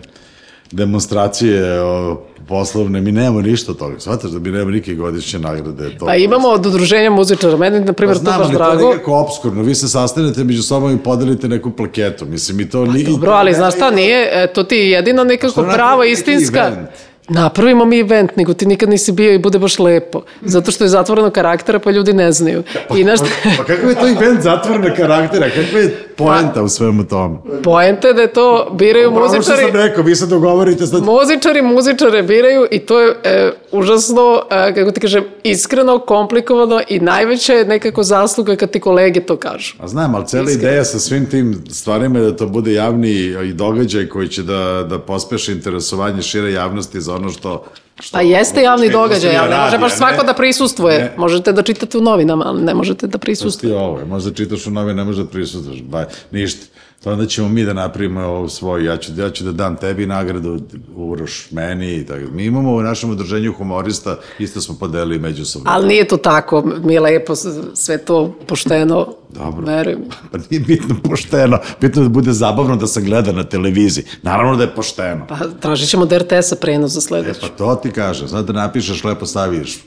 demonstracije 0.71 1.81
o, 1.81 2.21
poslovne, 2.47 3.01
mi 3.01 3.11
nemamo 3.11 3.41
ništa 3.41 3.71
od 3.71 3.77
toga. 3.77 3.99
Svataš 3.99 4.31
da 4.31 4.39
mi 4.39 4.51
nemamo 4.51 4.71
nike 4.71 4.93
godišnje 4.95 5.39
nagrade. 5.39 5.89
To, 5.89 6.05
Pa 6.05 6.15
imamo 6.15 6.47
od 6.47 6.65
udruženja 6.65 7.09
muzičara, 7.09 7.57
meni 7.57 7.79
na 7.79 7.93
primjer 7.93 8.17
to 8.17 8.23
Znam, 8.23 8.37
baš 8.37 8.45
ali 8.45 8.53
to 8.53 8.57
drago. 8.57 8.81
je 8.81 8.87
nekako 8.87 9.15
obskurno. 9.15 9.63
Vi 9.63 9.75
se 9.75 9.87
sastanete 9.87 10.43
među 10.43 10.63
sobom 10.63 10.95
i 10.95 10.97
podelite 10.97 11.47
neku 11.47 11.71
plaketu. 11.71 12.25
Mislim, 12.25 12.59
i 12.59 12.69
to 12.69 12.85
nije... 12.85 13.05
Dobro, 13.05 13.31
ali 13.31 13.53
znaš 13.53 13.75
šta, 13.75 13.91
nije, 13.91 14.47
to 14.53 14.63
ti 14.63 14.75
je 14.75 14.89
jedina 14.89 15.23
nekako 15.23 15.63
prava 15.63 16.05
istinska. 16.05 16.59
event? 16.59 16.89
Napravimo 17.31 17.85
mi 17.85 17.99
event, 17.99 18.35
nego 18.35 18.53
ti 18.53 18.65
nikad 18.65 18.89
nisi 18.89 19.11
bio 19.11 19.33
i 19.33 19.37
bude 19.37 19.59
baš 19.59 19.79
lepo. 19.79 20.21
Zato 20.41 20.71
što 20.71 20.83
je 20.83 20.87
zatvoreno 20.87 21.29
karaktera, 21.29 21.79
pa 21.79 21.91
ljudi 21.91 22.13
ne 22.13 22.31
znaju. 22.31 22.63
I 22.97 23.03
znaš, 23.03 23.19
Pa 23.57 23.63
kakav 23.63 23.89
je 23.89 23.95
to 23.95 24.07
event 24.07 24.41
zatvorene 24.41 24.95
karaktera? 24.95 25.49
Kakva 25.49 25.79
je 25.79 26.10
poenta 26.25 26.63
u 26.63 26.69
svemu 26.69 27.03
tome? 27.03 27.37
poenta 27.63 28.07
je 28.07 28.13
da 28.13 28.21
je 28.21 28.33
to 28.33 28.71
biraju 28.73 29.11
što 29.11 29.19
muzičari. 29.19 29.61
sam 29.61 29.81
rekao, 29.81 30.03
vi 30.03 30.15
se 30.15 30.25
dogovorite 30.25 30.87
sad... 30.87 31.03
Muzičari 31.03 31.61
muzičare 31.61 32.23
biraju 32.23 32.67
i 32.71 32.79
to 32.79 32.99
je 32.99 33.15
e, 33.23 33.51
užasno, 33.71 34.41
e, 34.51 34.73
kako 34.75 34.91
ti 34.91 34.99
kažem, 34.99 35.23
iskreno, 35.43 35.99
komplikovano 35.99 36.81
i 36.89 36.99
najveća 36.99 37.53
je 37.53 37.65
nekako 37.65 38.03
zasluga 38.03 38.55
kad 38.55 38.71
ti 38.71 38.79
kolege 38.79 39.21
to 39.21 39.37
kažu. 39.37 39.75
A 39.79 39.87
znam, 39.87 40.15
ali 40.15 40.23
Iskreno. 40.23 40.49
ideja 40.49 40.85
sa 40.85 40.99
svim 40.99 41.29
tim 41.29 41.63
stvarima 41.69 42.19
je 42.19 42.25
da 42.25 42.35
to 42.35 42.47
bude 42.47 42.73
javni 42.73 43.11
i 43.49 43.53
događaj 43.53 44.07
koji 44.07 44.27
će 44.27 44.43
da, 44.43 44.85
da 44.89 44.99
pospeši 44.99 45.51
interesovanje 45.51 46.21
šire 46.21 46.51
javnosti 46.51 47.01
za 47.01 47.15
ono 47.15 47.29
što... 47.29 47.63
što 48.01 48.17
Pa 48.17 48.21
jeste 48.21 48.61
javni 48.61 48.89
događaj, 48.89 49.37
ali 49.37 49.49
ne 49.49 49.57
može 49.57 49.77
baš 49.77 49.93
svako 49.93 50.17
ne- 50.17 50.23
da 50.23 50.33
prisustvuje. 50.33 50.99
ne. 50.99 51.13
Možete 51.17 51.51
da 51.51 51.61
čitate 51.61 51.97
u 51.97 52.01
novinama, 52.01 52.45
ali 52.47 52.61
ne 52.61 52.73
možete 52.73 53.07
da 53.07 53.17
prisustvujete. 53.17 53.67
Ti 53.67 53.83
ovo, 53.83 54.05
možda 54.05 54.33
čitaš 54.33 54.67
u 54.67 54.71
nove, 54.71 54.93
ne 54.93 55.03
možda 55.03 55.25
prisutuješ, 55.25 55.81
ba, 55.81 56.05
ništa. 56.31 56.65
To 57.03 57.11
onda 57.11 57.25
ćemo 57.25 57.49
mi 57.49 57.65
da 57.65 57.73
napravimo 57.73 58.21
ovo 58.21 58.49
svoje, 58.49 58.85
ja 58.85 58.97
ću, 58.97 59.11
ja 59.17 59.29
ću 59.29 59.43
da 59.43 59.51
dam 59.51 59.75
tebi 59.75 60.05
nagradu, 60.05 60.59
Uroš, 60.95 61.51
meni 61.51 61.95
i 61.95 62.05
tako. 62.05 62.31
Mi 62.31 62.45
imamo 62.45 62.71
u 62.71 62.81
našem 62.81 63.09
udruženju 63.09 63.53
humorista, 63.53 64.17
isto 64.39 64.61
smo 64.61 64.75
podelili 64.75 65.19
međusobno. 65.19 65.71
Ali 65.71 65.87
nije 65.87 66.07
to 66.07 66.17
tako, 66.17 66.63
mi 66.83 66.99
lepo, 66.99 67.33
sve 67.73 67.97
to 67.97 68.35
pošteno, 68.47 69.07
Dobro. 69.29 69.65
verujem. 69.65 69.99
Pa 70.31 70.37
nije 70.39 70.59
bitno 70.59 70.95
pošteno, 71.03 71.57
bitno 71.81 72.03
da 72.03 72.09
bude 72.09 72.31
zabavno 72.33 72.75
da 72.75 72.87
se 72.87 73.01
gleda 73.01 73.31
na 73.31 73.43
televiziji. 73.43 74.05
Naravno 74.21 74.55
da 74.55 74.63
je 74.63 74.75
pošteno. 74.75 75.25
Pa 75.27 75.37
tražit 75.59 75.89
ćemo 75.89 76.05
da 76.05 76.17
RTS-a 76.17 76.55
prenos 76.55 76.91
za 76.91 76.97
E, 76.97 77.01
sledeću. 77.01 77.39
pa 77.41 77.47
to 77.47 77.75
ti 77.75 77.91
kaže, 77.91 78.27
sad 78.27 78.45
da 78.45 78.53
napišeš, 78.53 79.03
lepo 79.03 79.25
staviš 79.25 79.79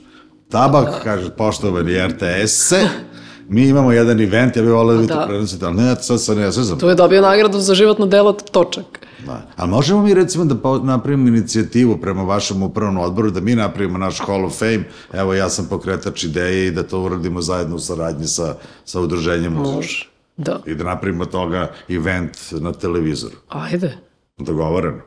tabak, 0.49 0.89
kaže, 1.05 1.31
poštovani 1.31 1.93
RTS-e, 1.99 2.89
mi 3.49 3.63
imamo 3.63 3.93
jedan 3.93 4.21
event, 4.21 4.57
ja 4.57 4.63
bih 4.63 4.73
volio 4.73 4.95
da 4.95 5.01
vi 5.01 5.09
to 5.09 5.15
Da. 5.15 5.27
prenosite, 5.27 5.67
ali 5.67 5.77
ne, 5.77 5.97
sad 5.97 6.21
se 6.21 6.35
ne 6.35 6.53
sezam. 6.53 6.79
Tu 6.79 6.89
je 6.89 6.95
dobio 6.95 7.23
nagradu 7.23 7.59
za 7.59 7.75
životno 7.75 8.07
delo 8.07 8.33
Točak. 8.33 8.85
Da. 9.27 9.43
Ali 9.57 9.71
možemo 9.71 10.03
mi 10.03 10.15
recimo 10.15 10.45
da 10.45 10.55
napravimo 10.79 11.29
inicijativu 11.29 11.97
prema 11.97 12.23
vašem 12.23 12.63
upravnom 12.63 13.05
odboru, 13.05 13.31
da 13.31 13.41
mi 13.41 13.55
napravimo 13.55 13.99
naš 13.99 14.19
Hall 14.19 14.45
of 14.45 14.59
Fame, 14.59 14.85
evo 15.13 15.35
ja 15.35 15.49
sam 15.49 15.67
pokretač 15.67 16.25
ideje 16.25 16.67
i 16.67 16.71
da 16.71 16.83
to 16.83 17.01
uradimo 17.01 17.41
zajedno 17.41 17.77
u 17.77 17.79
saradnji 17.79 18.27
sa, 18.27 18.55
sa 18.85 19.01
udruženjem. 19.01 19.53
Može. 19.53 20.09
Da. 20.37 20.61
I 20.67 20.75
da 20.75 20.85
napravimo 20.85 21.25
toga 21.27 21.71
event 21.89 22.31
na 22.53 22.73
televizoru. 22.73 23.35
Ajde, 23.49 23.99
Dogovoreno. 24.39 25.01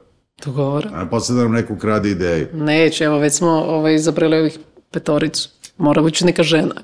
dogovore. 0.46 0.90
A 0.94 1.06
posle 1.06 1.36
da 1.36 1.42
nam 1.42 1.52
neko 1.52 1.74
ukrade 1.74 2.10
ideju. 2.10 2.48
Neće, 2.54 3.04
evo 3.04 3.18
već 3.18 3.34
smo 3.34 3.50
ovaj, 3.50 3.96
izabrali 3.96 4.40
ovih 4.40 4.60
petoricu. 4.92 5.50
Mora 5.78 6.02
biti 6.02 6.26
neka 6.26 6.44
žena. 6.44 6.76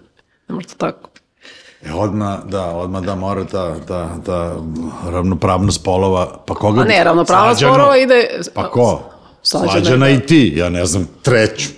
Ne 0.50 0.56
može 0.56 0.68
to 0.68 0.76
tako. 0.78 1.10
E, 1.86 1.94
odma, 1.94 2.40
da, 2.46 2.66
odma 2.66 3.02
da 3.02 3.16
mora 3.16 3.46
ta, 3.46 3.76
ta, 3.88 4.10
ta 4.26 4.56
ravnopravnost 5.12 5.84
polova, 5.84 6.38
pa 6.46 6.54
koga 6.56 6.82
A 6.82 6.84
bi- 6.84 6.90
ne, 6.90 7.04
ravnopravnost 7.04 7.60
Slađano? 7.60 7.74
sporova 7.74 7.98
ide... 7.98 8.30
Pa 8.54 8.70
ko? 8.70 9.02
Slađana 9.42 9.72
Slađana, 9.72 10.10
i 10.10 10.20
ti, 10.20 10.54
ja 10.56 10.70
ne 10.70 10.86
znam, 10.86 11.08
treću. 11.22 11.70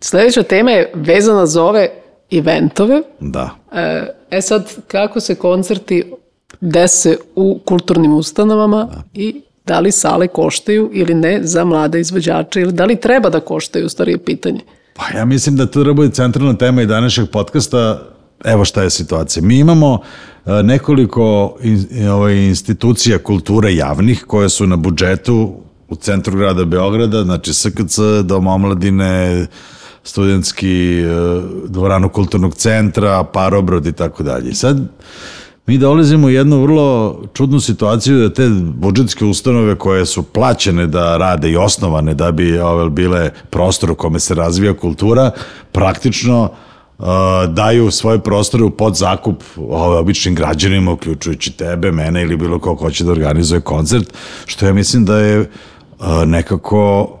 Sledeća 0.00 0.42
tema 0.42 0.70
je 0.70 0.92
vezana 0.94 1.46
za 1.46 1.62
ove 1.64 1.88
eventove. 2.30 3.02
Da. 3.20 3.50
E, 3.72 4.06
E 4.30 4.40
sad, 4.42 4.74
kako 4.88 5.20
se 5.20 5.34
koncerti 5.34 6.12
dese 6.60 7.16
u 7.34 7.60
kulturnim 7.64 8.14
ustanovama 8.14 8.88
i 9.14 9.42
da 9.66 9.80
li 9.80 9.92
sale 9.92 10.28
koštaju 10.28 10.90
ili 10.92 11.14
ne 11.14 11.40
za 11.42 11.64
mlade 11.64 12.00
izvođače 12.00 12.60
ili 12.60 12.72
da 12.72 12.84
li 12.84 12.96
treba 12.96 13.30
da 13.30 13.40
koštaju, 13.40 13.86
u 13.86 13.88
stvari 13.88 14.12
je 14.12 14.18
pitanje. 14.18 14.60
Pa 14.94 15.18
ja 15.18 15.24
mislim 15.24 15.56
da 15.56 15.66
to 15.66 15.72
treba 15.72 15.92
bude 15.92 16.10
centralna 16.10 16.54
tema 16.56 16.82
i 16.82 16.86
današnjeg 16.86 17.30
podcasta. 17.30 18.02
Evo 18.44 18.64
šta 18.64 18.82
je 18.82 18.90
situacija. 18.90 19.42
Mi 19.42 19.58
imamo 19.58 19.98
e, 20.46 20.62
nekoliko 20.62 21.56
ovaj, 22.10 22.36
institucija 22.36 23.18
kulture 23.18 23.74
javnih 23.74 24.24
koje 24.26 24.48
su 24.48 24.66
na 24.66 24.76
budžetu 24.76 25.52
u 25.88 25.94
centru 25.94 26.38
grada 26.38 26.64
Beograda, 26.64 27.24
znači 27.24 27.54
SKC, 27.54 27.98
Dom 28.24 28.46
omladine, 28.46 29.46
studentski 30.02 31.00
e, 31.00 31.06
dvoranu 31.66 32.08
kulturnog 32.08 32.54
centra, 32.54 33.24
parobrod 33.24 33.86
i 33.86 33.92
tako 33.92 34.22
dalje. 34.22 34.54
Sad 34.54 34.78
mi 35.66 35.78
dolazimo 35.78 36.26
u 36.26 36.30
jednu 36.30 36.62
vrlo 36.62 37.18
čudnu 37.34 37.60
situaciju 37.60 38.18
da 38.18 38.32
te 38.34 38.48
budžetske 38.62 39.24
ustanove 39.24 39.74
koje 39.74 40.06
su 40.06 40.22
plaćene 40.22 40.86
da 40.86 41.16
rade 41.16 41.50
i 41.50 41.56
osnovane 41.56 42.14
da 42.14 42.32
bi 42.32 42.58
ove, 42.58 42.90
bile 42.90 43.30
prostor 43.50 43.90
u 43.90 43.94
kome 43.94 44.20
se 44.20 44.34
razvija 44.34 44.76
kultura, 44.76 45.30
praktično 45.72 46.42
uh, 46.42 46.50
daju 47.48 47.90
svoje 47.90 48.18
prostore 48.18 48.64
u 48.64 48.70
podzakup 48.70 49.42
ove, 49.56 49.98
običnim 49.98 50.34
građanima, 50.34 50.92
uključujući 50.92 51.52
tebe, 51.52 51.92
mene 51.92 52.22
ili 52.22 52.36
bilo 52.36 52.58
ko 52.58 52.74
hoće 52.74 53.04
da 53.04 53.12
organizuje 53.12 53.60
koncert, 53.60 54.12
što 54.46 54.66
ja 54.66 54.72
mislim 54.72 55.04
da 55.04 55.18
je 55.18 55.40
uh, 55.40 55.46
nekako 56.26 57.14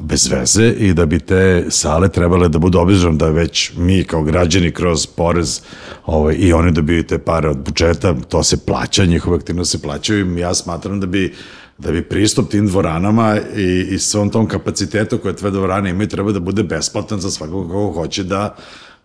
bez 0.00 0.30
veze 0.30 0.68
i 0.68 0.94
da 0.94 1.06
bi 1.06 1.18
te 1.18 1.66
sale 1.70 2.08
trebale 2.08 2.48
da 2.48 2.58
budu 2.58 2.78
obzirom 2.78 3.18
da 3.18 3.28
već 3.28 3.72
mi 3.76 4.04
kao 4.04 4.22
građani 4.22 4.70
kroz 4.70 5.06
porez 5.06 5.60
ovaj, 6.06 6.34
i 6.38 6.52
oni 6.52 6.72
dobiju 6.72 7.06
te 7.06 7.18
pare 7.18 7.48
od 7.48 7.58
budžeta, 7.58 8.14
to 8.28 8.42
se 8.42 8.66
plaća, 8.66 9.04
njihove 9.04 9.36
aktivnosti 9.36 9.78
se 9.78 9.82
plaćaju 9.82 10.36
i 10.36 10.40
ja 10.40 10.54
smatram 10.54 11.00
da 11.00 11.06
bi 11.06 11.34
da 11.78 11.92
bi 11.92 12.08
pristup 12.08 12.50
tim 12.50 12.66
dvoranama 12.66 13.36
i, 13.56 13.86
i 13.90 13.98
svom 13.98 14.30
tom 14.30 14.48
kapacitetu 14.48 15.18
koje 15.18 15.36
tve 15.36 15.50
dvorane 15.50 15.90
imaju 15.90 16.08
treba 16.08 16.32
da 16.32 16.40
bude 16.40 16.62
besplatan 16.62 17.20
za 17.20 17.30
svakog 17.30 17.70
ko 17.70 17.92
hoće 17.92 18.22
da 18.24 18.56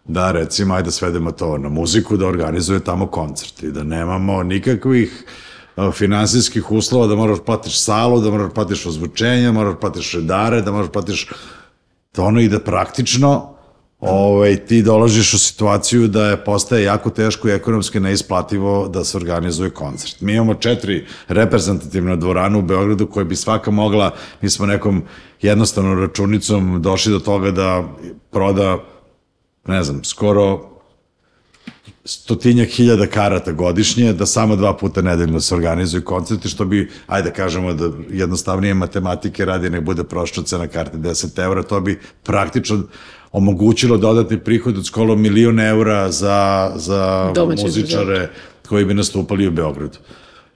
da 0.10 0.32
recimo, 0.32 0.74
ajde 0.74 0.92
svedemo 0.92 1.32
to 1.32 1.58
na 1.58 1.70
muziku, 1.70 2.18
da 2.18 2.28
organizuje 2.28 2.80
tamo 2.80 3.08
koncert 3.08 3.64
i 3.64 3.72
da 3.72 3.84
nemamo 3.84 4.44
nikakvih 4.44 5.24
finansijskih 5.94 6.72
uslova, 6.72 7.08
da 7.08 7.16
moraš 7.16 7.38
platiš 7.46 7.82
salu, 7.82 8.22
da 8.22 8.32
moraš 8.32 8.54
platiš 8.54 8.86
ozvučenje, 8.86 9.52
moraš 9.52 9.76
platiš 9.82 10.14
redare, 10.14 10.62
da 10.62 10.72
moraš 10.72 10.92
platiš 10.92 11.30
to 12.12 12.24
ono 12.24 12.42
i 12.42 12.50
da 12.50 12.60
praktično 12.60 13.59
ovaj, 14.00 14.56
ti 14.66 14.82
dolaziš 14.82 15.34
u 15.34 15.40
situaciju 15.40 16.08
da 16.08 16.26
je 16.26 16.44
postaje 16.44 16.84
jako 16.84 17.10
teško 17.10 17.50
i 17.50 17.52
ekonomski 17.52 18.00
neisplativo 18.00 18.88
da 18.88 19.04
se 19.04 19.18
organizuje 19.18 19.70
koncert. 19.70 20.22
Mi 20.22 20.34
imamo 20.34 20.54
četiri 20.54 21.06
reprezentativne 21.28 22.16
dvorane 22.16 22.58
u 22.58 22.62
Beogradu 22.62 23.08
koje 23.08 23.26
bi 23.26 23.36
svaka 23.36 23.72
mogla, 23.72 24.12
mi 24.42 24.50
smo 24.50 24.66
nekom 24.66 25.04
jednostavnom 25.42 26.00
računicom 26.00 26.82
došli 26.82 27.12
do 27.12 27.20
toga 27.20 27.52
da 27.52 27.84
proda 28.32 28.78
ne 29.68 29.84
znam, 29.84 30.04
skoro 30.04 30.70
stotinjak 32.06 32.70
hiljada 32.70 33.08
karata 33.08 33.52
godišnje, 33.52 34.14
da 34.14 34.26
samo 34.26 34.56
dva 34.56 34.78
puta 34.78 35.02
nedeljno 35.02 35.40
se 35.40 35.56
organizuju 35.56 36.04
koncerti, 36.04 36.50
što 36.50 36.66
bi, 36.66 36.92
ajde 37.08 37.32
kažemo 37.32 37.74
da 37.74 37.92
jednostavnije 38.10 38.74
matematike 38.74 39.46
radi, 39.46 39.70
nek 39.70 39.84
bude 39.84 40.04
prošla 40.04 40.44
cena 40.44 40.68
karte 40.68 40.98
10 40.98 41.44
evra, 41.44 41.64
to 41.64 41.82
bi 41.82 42.00
praktično 42.24 42.84
omogućilo 43.32 43.98
dodatni 43.98 44.40
prihod 44.40 44.78
od 44.78 44.86
skoro 44.86 45.16
milion 45.16 45.60
eura 45.60 46.12
za, 46.12 46.72
za 46.76 47.32
Domaće 47.36 47.64
muzičare 47.64 48.30
koji 48.70 48.86
bi 48.86 48.94
nastupali 48.94 49.48
u 49.48 49.52
Beogradu. 49.52 49.98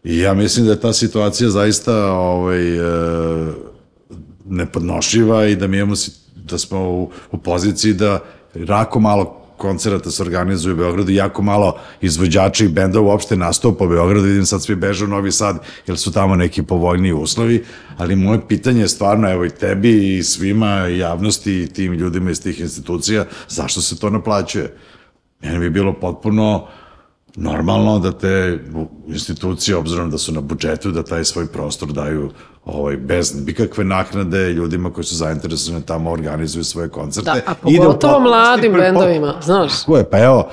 I 0.03 0.19
ja 0.19 0.33
mislim 0.33 0.65
da 0.65 0.71
je 0.71 0.79
ta 0.79 0.93
situacija 0.93 1.49
zaista 1.49 2.11
ovaj, 2.11 2.77
e, 2.77 3.53
nepodnošljiva 4.45 5.45
i 5.45 5.55
da 5.55 5.67
mi 5.67 5.77
imamo, 5.77 5.95
da 6.35 6.57
smo 6.57 6.89
u, 6.89 7.09
u 7.31 7.37
poziciji 7.37 7.93
da 7.93 8.19
rako 8.53 8.99
malo 8.99 9.42
koncerata 9.63 10.11
se 10.11 10.23
organizuju 10.23 10.73
u 10.73 10.77
Beogradu, 10.77 11.11
jako 11.11 11.41
malo 11.41 11.77
izvođača 12.01 12.65
i 12.65 12.67
benda 12.67 12.99
uopšte 12.99 13.35
nastupa 13.35 13.85
u 13.85 13.87
Beogradu, 13.87 14.27
vidim 14.27 14.45
sad 14.45 14.63
svi 14.63 14.75
beže 14.75 15.05
u 15.05 15.07
Novi 15.07 15.31
Sad, 15.31 15.59
jer 15.87 15.97
su 15.97 16.11
tamo 16.11 16.35
neki 16.35 16.63
povoljniji 16.63 17.13
uslovi, 17.13 17.63
ali 17.97 18.15
moje 18.15 18.41
pitanje 18.47 18.81
je 18.81 18.87
stvarno, 18.87 19.31
evo 19.31 19.45
i 19.45 19.49
tebi 19.49 20.17
i 20.17 20.23
svima, 20.23 20.89
i 20.89 20.97
javnosti 20.97 21.61
i 21.61 21.67
tim 21.67 21.93
ljudima 21.93 22.31
iz 22.31 22.43
tih 22.43 22.59
institucija, 22.59 23.25
zašto 23.47 23.81
se 23.81 23.99
to 23.99 24.09
naplaćuje? 24.09 24.75
Meni 25.41 25.59
bi 25.59 25.69
bilo 25.69 25.93
potpuno 25.93 26.67
normalno 27.35 27.99
da 27.99 28.11
te 28.11 28.59
institucije, 29.07 29.75
obzirom 29.75 30.09
da 30.09 30.17
su 30.17 30.31
na 30.31 30.41
budžetu, 30.41 30.91
da 30.91 31.03
taj 31.03 31.25
svoj 31.25 31.47
prostor 31.47 31.91
daju 31.91 32.29
ovaj, 32.65 32.97
bez 32.97 33.45
nikakve 33.45 33.83
naknade 33.83 34.53
ljudima 34.53 34.93
koji 34.93 35.05
su 35.05 35.15
zainteresovani 35.15 35.81
da 35.81 35.85
tamo 35.85 36.11
organizuju 36.11 36.63
svoje 36.63 36.89
koncerte. 36.89 37.31
Da, 37.31 37.41
a 37.45 37.53
da 37.53 37.77
pogotovo 37.77 38.19
mladim 38.19 38.73
bendovima, 38.73 39.35
znaš. 39.41 39.79
Tako 39.79 39.97
je, 39.97 40.09
pa 40.09 40.19
evo, 40.19 40.49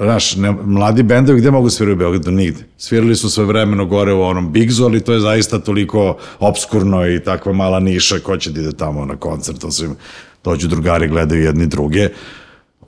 Znaš, 0.00 0.36
ne, 0.36 0.52
mladi 0.64 1.02
bendovi 1.02 1.40
gde 1.40 1.50
mogu 1.50 1.70
svirati 1.70 1.92
u 1.92 1.96
Beogradu? 1.96 2.30
Nigde. 2.30 2.64
Svirali 2.76 3.16
su 3.16 3.30
sve 3.30 3.44
vremeno 3.44 3.84
gore 3.84 4.12
u 4.12 4.22
onom 4.22 4.52
Bigzu, 4.52 4.84
ali 4.84 5.00
to 5.00 5.12
je 5.12 5.20
zaista 5.20 5.58
toliko 5.58 6.16
obskurno 6.38 7.08
i 7.08 7.20
takva 7.24 7.52
mala 7.52 7.80
niša, 7.80 8.18
ko 8.18 8.36
će 8.36 8.50
da 8.50 8.60
ide 8.60 8.72
tamo 8.72 9.04
na 9.04 9.16
koncert, 9.16 9.64
osim 9.64 9.96
dođu 10.44 10.68
drugari, 10.68 11.08
gledaju 11.08 11.42
jedni 11.42 11.66
druge. 11.66 12.08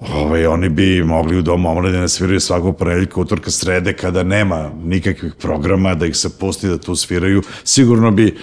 Ovaj, 0.00 0.46
oni 0.46 0.68
bi 0.68 1.04
mogli 1.04 1.38
u 1.38 1.42
domu 1.42 1.70
omladine 1.70 2.08
sviraju 2.08 2.40
svakog 2.40 2.76
ponedjeljka, 2.76 3.20
utorka, 3.20 3.50
srede, 3.50 3.92
kada 3.92 4.22
nema 4.22 4.70
nikakvih 4.84 5.34
programa, 5.34 5.94
da 5.94 6.06
ih 6.06 6.16
se 6.16 6.38
pusti 6.38 6.68
da 6.68 6.78
tu 6.78 6.96
sviraju. 6.96 7.42
Sigurno 7.64 8.11
bi 8.11 8.37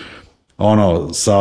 ono, 0.58 1.14
sa 1.14 1.38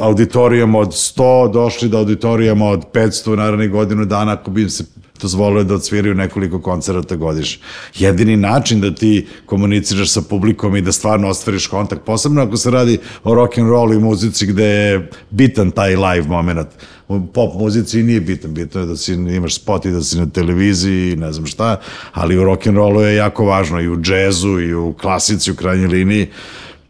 auditorijom 0.00 0.74
od 0.74 0.88
100 0.88 1.52
došli 1.52 1.88
do 1.88 1.98
auditorijama 1.98 2.66
od 2.66 2.84
500 2.92 3.32
u 3.32 3.36
narednih 3.36 3.70
godinu 3.70 4.04
dana 4.04 4.32
ako 4.32 4.50
bi 4.50 4.62
im 4.62 4.70
se 4.70 4.84
dozvolio 5.22 5.64
da 5.64 5.74
odsviraju 5.74 6.14
nekoliko 6.14 6.60
koncerata 6.60 7.16
godišnje. 7.16 7.62
Jedini 7.94 8.36
način 8.36 8.80
da 8.80 8.94
ti 8.94 9.26
komuniciraš 9.46 10.12
sa 10.12 10.22
publikom 10.22 10.76
i 10.76 10.80
da 10.80 10.92
stvarno 10.92 11.28
ostvariš 11.28 11.66
kontakt, 11.66 12.02
posebno 12.04 12.42
ako 12.42 12.56
se 12.56 12.70
radi 12.70 12.98
o 13.24 13.34
rock 13.34 13.58
and 13.58 13.68
roll 13.68 13.92
i 13.92 13.98
muzici 13.98 14.46
gde 14.46 14.64
je 14.64 15.10
bitan 15.30 15.70
taj 15.70 15.96
live 15.96 16.28
moment. 16.28 16.68
U 17.08 17.26
pop 17.26 17.54
muzici 17.54 18.02
nije 18.02 18.20
bitan, 18.20 18.54
bitno 18.54 18.80
je 18.80 18.86
da 18.86 18.96
si, 18.96 19.12
imaš 19.12 19.54
spot 19.54 19.84
i 19.84 19.90
da 19.90 20.02
si 20.02 20.18
na 20.18 20.26
televiziji 20.26 21.12
i 21.12 21.16
ne 21.16 21.32
znam 21.32 21.46
šta, 21.46 21.80
ali 22.12 22.38
u 22.38 22.44
rock 22.44 22.66
and 22.66 22.76
rollu 22.76 23.00
je 23.00 23.16
jako 23.16 23.44
važno 23.44 23.80
i 23.80 23.88
u 23.88 23.96
džezu 23.96 24.60
i 24.60 24.74
u 24.74 24.92
klasici 24.92 25.52
u 25.52 25.56
krajnjoj 25.56 25.88
liniji 25.88 26.28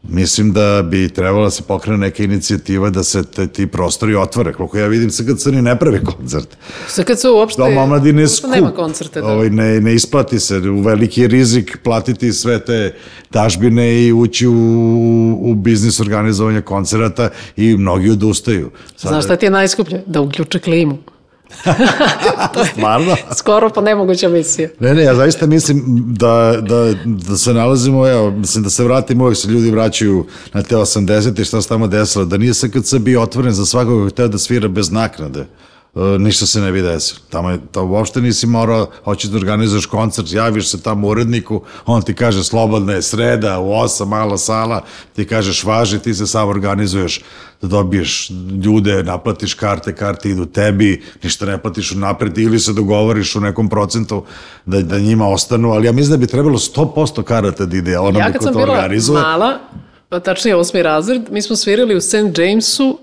Mislim 0.02 0.52
da 0.52 0.82
bi 0.82 1.08
trebala 1.08 1.44
da 1.44 1.50
se 1.50 1.62
pokrene 1.62 1.98
neka 1.98 2.22
inicijativa 2.22 2.90
da 2.90 3.04
se 3.04 3.22
te, 3.22 3.46
ti 3.46 3.66
prostori 3.66 4.14
otvore. 4.14 4.52
Koliko 4.52 4.78
ja 4.78 4.86
vidim, 4.86 5.10
sad 5.10 5.26
kad 5.26 5.38
Crni 5.38 5.62
ne 5.62 5.78
pravi 5.78 6.04
koncert. 6.04 6.56
Sad 6.88 7.04
kad 7.04 7.20
se 7.20 7.28
uopšte... 7.28 7.62
Dom 7.62 7.76
omladine 7.76 8.22
je 8.22 8.28
skup. 8.28 8.50
Nema 8.50 8.70
koncerte, 8.70 9.20
da. 9.20 9.26
Ovaj, 9.26 9.50
ne, 9.50 9.80
ne 9.80 9.94
isplati 9.94 10.40
se, 10.40 10.56
u 10.56 10.80
veliki 10.80 11.20
je 11.20 11.28
rizik 11.28 11.78
platiti 11.82 12.32
sve 12.32 12.64
te 12.64 12.94
dažbine 13.30 14.02
i 14.02 14.12
ući 14.12 14.46
u, 14.46 14.52
u 15.40 15.54
biznis 15.54 16.00
organizovanja 16.00 16.62
koncerata 16.62 17.30
i 17.56 17.76
mnogi 17.76 18.10
odustaju. 18.10 18.70
Sad, 18.96 19.08
Znaš 19.08 19.24
šta 19.24 19.36
ti 19.36 19.46
je 19.46 19.50
najskuplje? 19.50 20.02
Da 20.06 20.20
uključe 20.20 20.58
klimu. 20.58 20.98
Stvarno? 22.72 23.16
Skoro 23.36 23.70
pa 23.70 23.80
nemoguća 23.80 24.28
misija. 24.28 24.68
Ne, 24.80 24.94
ne, 24.94 25.02
ja 25.02 25.14
zaista 25.14 25.46
mislim 25.46 25.84
da, 26.14 26.56
da, 26.60 26.94
da 27.04 27.36
se 27.36 27.54
nalazimo, 27.54 28.08
evo, 28.08 28.30
mislim 28.30 28.64
da 28.64 28.70
se 28.70 28.84
vratimo, 28.84 29.24
uvek 29.24 29.36
se 29.36 29.48
ljudi 29.48 29.70
vraćaju 29.70 30.26
na 30.52 30.62
te 30.62 30.76
80. 30.76 31.40
i 31.40 31.44
šta 31.44 31.62
se 31.62 31.68
tamo 31.68 31.86
desilo, 31.86 32.24
da 32.24 32.36
nije 32.36 32.54
SKC 32.54 32.94
bio 32.94 33.22
otvoren 33.22 33.52
za 33.52 33.66
svakog 33.66 33.98
koji 33.98 34.10
hteo 34.10 34.28
da 34.28 34.38
svira 34.38 34.68
bez 34.68 34.90
naknade. 34.90 35.46
E, 35.96 36.18
ništa 36.18 36.46
se 36.46 36.60
ne 36.60 36.72
bi 36.72 36.82
desilo. 36.82 37.20
Tamo 37.30 37.50
je, 37.50 37.58
to 37.72 37.84
uopšte 37.84 38.20
nisi 38.20 38.46
morao, 38.46 38.90
hoćeš 39.04 39.30
da 39.30 39.36
organizuješ 39.36 39.86
koncert, 39.86 40.32
javiš 40.32 40.70
se 40.70 40.82
tamo 40.82 41.08
uredniku, 41.08 41.62
on 41.86 42.02
ti 42.02 42.14
kaže 42.14 42.44
slobodna 42.44 42.92
je 42.92 43.02
sreda, 43.02 43.58
u 43.58 43.70
8, 43.70 44.06
mala 44.06 44.38
sala, 44.38 44.82
ti 45.16 45.24
kažeš 45.24 45.64
važi, 45.64 45.98
ti 45.98 46.14
se 46.14 46.26
sam 46.26 46.48
organizuješ 46.48 47.20
da 47.62 47.68
dobiješ 47.68 48.30
ljude, 48.64 49.02
naplatiš 49.02 49.54
karte, 49.54 49.94
karte 49.94 50.30
idu 50.30 50.46
tebi, 50.46 51.02
ništa 51.22 51.46
ne 51.46 51.58
platiš 51.58 51.92
unapred 51.92 52.38
ili 52.38 52.60
se 52.60 52.72
dogovoriš 52.72 53.36
u 53.36 53.40
nekom 53.40 53.68
procentu 53.68 54.24
da, 54.66 54.82
da 54.82 54.98
njima 54.98 55.28
ostanu, 55.28 55.70
ali 55.70 55.86
ja 55.86 55.92
mislim 55.92 56.10
da 56.10 56.16
bi 56.16 56.26
trebalo 56.26 56.58
100% 56.58 57.22
karata 57.22 57.66
da 57.66 57.76
ide 57.76 57.98
onome 57.98 58.18
Ja 58.18 58.32
kad 58.32 58.36
ko 58.36 58.44
sam 58.44 58.52
to 58.52 58.58
bila 58.58 58.72
organizuje. 58.72 59.22
mala, 59.22 59.58
pa 60.08 60.20
tačnije 60.20 60.56
osmi 60.56 60.82
razred, 60.82 61.22
mi 61.30 61.42
smo 61.42 61.56
svirali 61.56 61.96
u 61.96 62.00
St. 62.00 62.38
Jamesu 62.38 62.98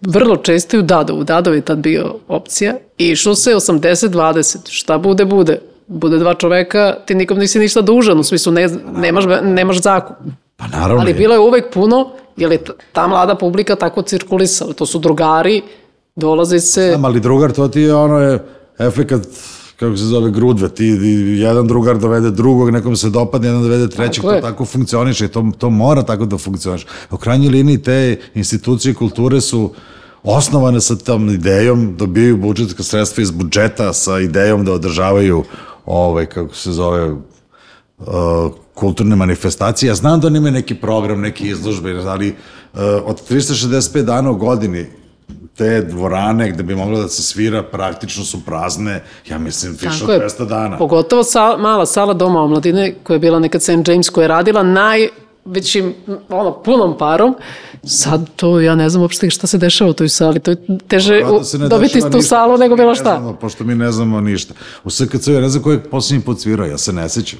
vrlo 0.00 0.36
često 0.36 0.76
i 0.76 0.80
u 0.80 0.82
Dadovu. 0.82 1.24
Dadov 1.24 1.54
je 1.54 1.60
tad 1.60 1.78
bio 1.78 2.14
opcija 2.28 2.74
i 2.98 3.08
išlo 3.08 3.34
se 3.34 3.50
80-20. 3.50 4.56
Šta 4.70 4.98
bude, 4.98 5.24
bude. 5.24 5.60
Bude 5.86 6.18
dva 6.18 6.34
čoveka, 6.34 6.96
ti 7.06 7.14
nikom 7.14 7.38
nisi 7.38 7.58
ništa 7.58 7.80
dužan, 7.80 8.18
u 8.18 8.22
smislu 8.22 8.52
ne, 8.52 8.68
nemaš, 8.96 9.24
nemaš 9.42 9.82
zakup. 9.82 10.16
Pa 10.56 10.66
naravno. 10.66 11.00
Ali 11.02 11.14
bilo 11.14 11.34
je 11.34 11.40
uvek 11.40 11.72
puno, 11.74 12.10
jer 12.36 12.52
je 12.52 12.64
ta- 12.92 13.06
mlada 13.06 13.34
publika 13.34 13.76
tako 13.76 14.02
cirkulisala. 14.02 14.72
To 14.72 14.86
su 14.86 14.98
drugari, 14.98 15.62
dolaze 16.16 16.60
se... 16.60 16.88
Znam, 16.88 17.04
ali 17.04 17.20
drugar, 17.20 17.52
to 17.52 17.68
ti 17.68 17.80
je 17.80 17.94
ono 17.94 18.18
je 18.18 18.38
efekat 18.78 19.20
kako 19.80 19.96
se 19.96 20.04
zove 20.04 20.30
grudve, 20.30 20.68
ti 20.68 20.84
jedan 21.38 21.66
drugar 21.66 21.98
dovede 21.98 22.30
drugog, 22.30 22.70
nekom 22.70 22.96
se 22.96 23.10
dopadne, 23.10 23.48
jedan 23.48 23.62
dovede 23.62 23.88
trećeg, 23.88 24.22
Tako 24.22 24.34
to 24.34 24.40
tako 24.40 24.64
funkcioniše 24.64 25.24
i 25.24 25.28
to, 25.28 25.50
to 25.58 25.70
mora 25.70 26.02
tako 26.02 26.26
da 26.26 26.38
funkcioniše. 26.38 26.86
U 27.10 27.16
krajnjoj 27.16 27.50
liniji 27.50 27.78
te 27.78 28.18
institucije 28.34 28.94
kulture 28.94 29.40
su 29.40 29.72
osnovane 30.22 30.80
sa 30.80 30.96
tom 30.96 31.30
idejom, 31.30 31.96
dobijaju 31.96 32.36
budžetska 32.36 32.82
sredstva 32.82 33.22
iz 33.22 33.30
budžeta 33.30 33.92
sa 33.92 34.18
idejom 34.18 34.64
da 34.64 34.72
održavaju 34.72 35.44
ovaj, 35.86 36.26
kako 36.26 36.54
se 36.54 36.72
zove, 36.72 37.12
uh, 37.12 38.06
kulturne 38.74 39.16
manifestacije. 39.16 39.88
Ja 39.88 39.94
znam 39.94 40.20
da 40.20 40.26
oni 40.26 40.38
imaju 40.38 40.52
neki 40.52 40.74
program, 40.74 41.20
neki 41.20 41.48
izložbe, 41.48 42.02
ali 42.06 42.28
uh, 42.28 42.80
od 43.04 43.30
365 43.30 44.02
dana 44.02 44.30
u 44.30 44.36
godini 44.36 44.86
te 45.60 45.80
dvorane 45.80 46.50
gde 46.50 46.62
bi 46.62 46.74
moglo 46.74 46.98
da 46.98 47.08
se 47.08 47.22
svira 47.22 47.62
praktično 47.62 48.24
su 48.24 48.44
prazne, 48.44 49.02
ja 49.28 49.38
mislim, 49.38 49.76
više 49.80 50.04
od 50.04 50.10
je. 50.10 50.20
200 50.20 50.46
dana. 50.46 50.78
Pogotovo 50.78 51.22
sa, 51.22 51.56
mala 51.56 51.86
sala 51.86 52.14
Doma 52.14 52.42
omladine 52.42 52.94
koja 53.02 53.14
je 53.14 53.18
bila 53.18 53.38
nekad 53.38 53.62
St. 53.62 53.88
James 53.88 54.10
koja 54.10 54.24
je 54.24 54.28
radila 54.28 54.62
najvećim, 54.62 55.94
ono, 56.28 56.62
punom 56.62 56.98
parom. 56.98 57.34
Sad 57.84 58.30
to, 58.36 58.60
ja 58.60 58.74
ne 58.74 58.88
znam 58.88 59.02
uopšte 59.02 59.30
šta 59.30 59.46
se 59.46 59.58
dešava 59.58 59.90
u 59.90 59.94
toj 59.94 60.08
sali. 60.08 60.40
To 60.40 60.50
je 60.50 60.56
teže 60.88 61.14
Verovatno 61.14 61.58
u, 61.58 61.62
ne 61.62 61.68
dobiti 61.68 62.00
tu 62.12 62.22
salu 62.22 62.58
nego 62.58 62.76
bilo 62.76 62.90
ne 62.90 62.94
šta. 62.94 63.16
Znamo, 63.20 63.36
pošto 63.36 63.64
mi 63.64 63.74
ne 63.74 63.92
znamo 63.92 64.20
ništa. 64.20 64.54
U 64.84 64.90
SKC 64.90 65.28
ja 65.28 65.40
ne 65.40 65.48
znam 65.48 65.62
ko 65.62 65.72
je 65.72 65.82
posljednji 65.82 66.24
put 66.24 66.40
svirao, 66.40 66.66
ja 66.66 66.78
se 66.78 66.92
ne 66.92 67.08
sećam. 67.08 67.38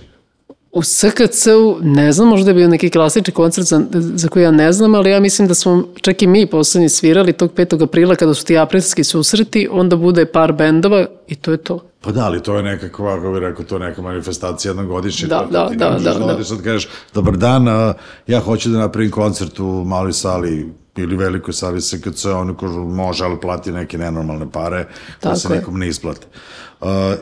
U 0.72 0.82
SKC-u, 0.82 1.78
ne 1.82 2.12
znam, 2.12 2.28
možda 2.28 2.50
je 2.50 2.54
bio 2.54 2.68
neki 2.68 2.90
klasični 2.90 3.32
koncert 3.32 3.66
za, 3.66 3.82
za 3.92 4.28
koji 4.28 4.42
ja 4.42 4.50
ne 4.50 4.72
znam, 4.72 4.94
ali 4.94 5.10
ja 5.10 5.20
mislim 5.20 5.48
da 5.48 5.54
smo 5.54 5.84
čak 6.00 6.22
i 6.22 6.26
mi 6.26 6.46
poslednji 6.46 6.88
svirali 6.88 7.32
tog 7.32 7.52
5. 7.52 7.82
aprila 7.82 8.16
kada 8.16 8.34
su 8.34 8.44
ti 8.44 8.58
aprilski 8.58 9.04
susreti, 9.04 9.68
onda 9.70 9.96
bude 9.96 10.26
par 10.26 10.52
bendova 10.52 11.06
i 11.28 11.34
to 11.34 11.50
je 11.50 11.56
to. 11.56 11.80
Pa 12.00 12.12
da, 12.12 12.24
ali 12.24 12.42
to 12.42 12.56
je 12.56 12.62
nekakva, 12.62 13.16
kako 13.16 13.32
bih 13.32 13.40
rekao, 13.40 13.64
to 13.64 13.74
je 13.76 13.80
neka 13.80 14.02
manifestacija 14.02 14.70
jednogodišnja. 14.70 15.28
Da, 15.28 15.38
to, 15.38 15.50
da, 15.50 15.68
ti 15.68 15.76
da, 15.76 15.90
da, 15.90 16.14
da, 16.14 16.34
da. 16.34 16.44
sad 16.44 16.62
kažeš, 16.62 16.88
dobar 17.14 17.36
dan, 17.36 17.94
ja 18.26 18.40
hoću 18.40 18.68
da 18.68 18.78
napravim 18.78 19.10
koncert 19.10 19.60
u 19.60 19.84
maloj 19.84 20.12
sali 20.12 20.72
ili 20.96 21.16
velikoj 21.16 21.54
sali 21.54 21.80
SKC, 21.80 22.24
oni 22.24 22.54
kažu 22.60 22.80
može, 22.80 23.24
ali 23.24 23.40
plati 23.40 23.72
neke 23.72 23.98
nenormalne 23.98 24.50
pare, 24.52 24.86
koje 25.22 25.36
se 25.36 25.48
je. 25.48 25.56
nekom 25.56 25.78
ne 25.78 25.88
isplate. 25.88 26.26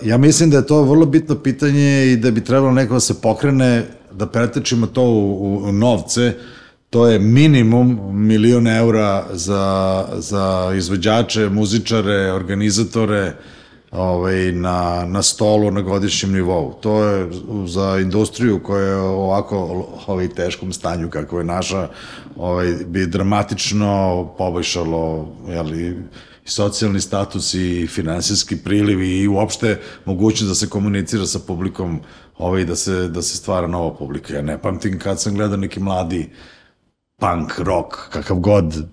Ja 0.02 0.18
mislim 0.18 0.50
da 0.50 0.56
je 0.56 0.66
to 0.66 0.82
vrlo 0.82 1.06
bitno 1.06 1.34
pitanje 1.34 2.12
i 2.12 2.16
da 2.16 2.30
bi 2.30 2.44
trebalo 2.44 2.72
neko 2.72 2.94
da 2.94 3.00
se 3.00 3.20
pokrene, 3.20 3.84
da 4.12 4.26
pretečimo 4.26 4.86
to 4.86 5.02
u, 5.02 5.62
u, 5.64 5.72
novce, 5.72 6.34
to 6.90 7.06
je 7.06 7.18
minimum 7.18 7.98
milion 8.12 8.66
eura 8.66 9.26
za, 9.32 10.04
za 10.18 10.72
izvođače, 10.76 11.48
muzičare, 11.48 12.32
organizatore, 12.32 13.32
ovaj, 13.90 14.52
na, 14.52 15.04
na 15.06 15.22
stolu 15.22 15.70
na 15.70 15.80
godišnjem 15.80 16.32
nivou. 16.32 16.74
To 16.80 17.04
je 17.04 17.28
za 17.66 17.98
industriju 18.00 18.62
koja 18.62 18.82
je 18.82 18.96
ovako 18.96 19.86
ovaj, 20.06 20.28
teškom 20.28 20.72
stanju 20.72 21.10
kako 21.10 21.38
je 21.38 21.44
naša, 21.44 21.88
ovaj, 22.36 22.74
bi 22.86 23.06
dramatično 23.06 24.24
poboljšalo 24.38 25.28
jeli, 25.48 25.96
socijalni 26.50 27.00
status 27.00 27.54
i 27.54 27.86
finansijski 27.86 28.56
priliv 28.56 29.02
i 29.02 29.28
uopšte 29.28 29.80
mogućnost 30.04 30.48
da 30.48 30.54
se 30.54 30.68
komunicira 30.68 31.26
sa 31.26 31.38
publikom 31.38 32.00
ovaj, 32.38 32.64
da 32.64 32.76
se, 32.76 33.08
da 33.08 33.22
se 33.22 33.36
stvara 33.36 33.66
nova 33.66 33.94
publika. 33.94 34.34
Ja 34.34 34.42
ne 34.42 34.58
pamtim 34.62 34.98
kad 34.98 35.20
sam 35.20 35.34
gledao 35.34 35.56
neki 35.56 35.80
mladi 35.80 36.30
punk, 37.20 37.58
rock, 37.58 37.94
kakav 38.10 38.36
god 38.36 38.84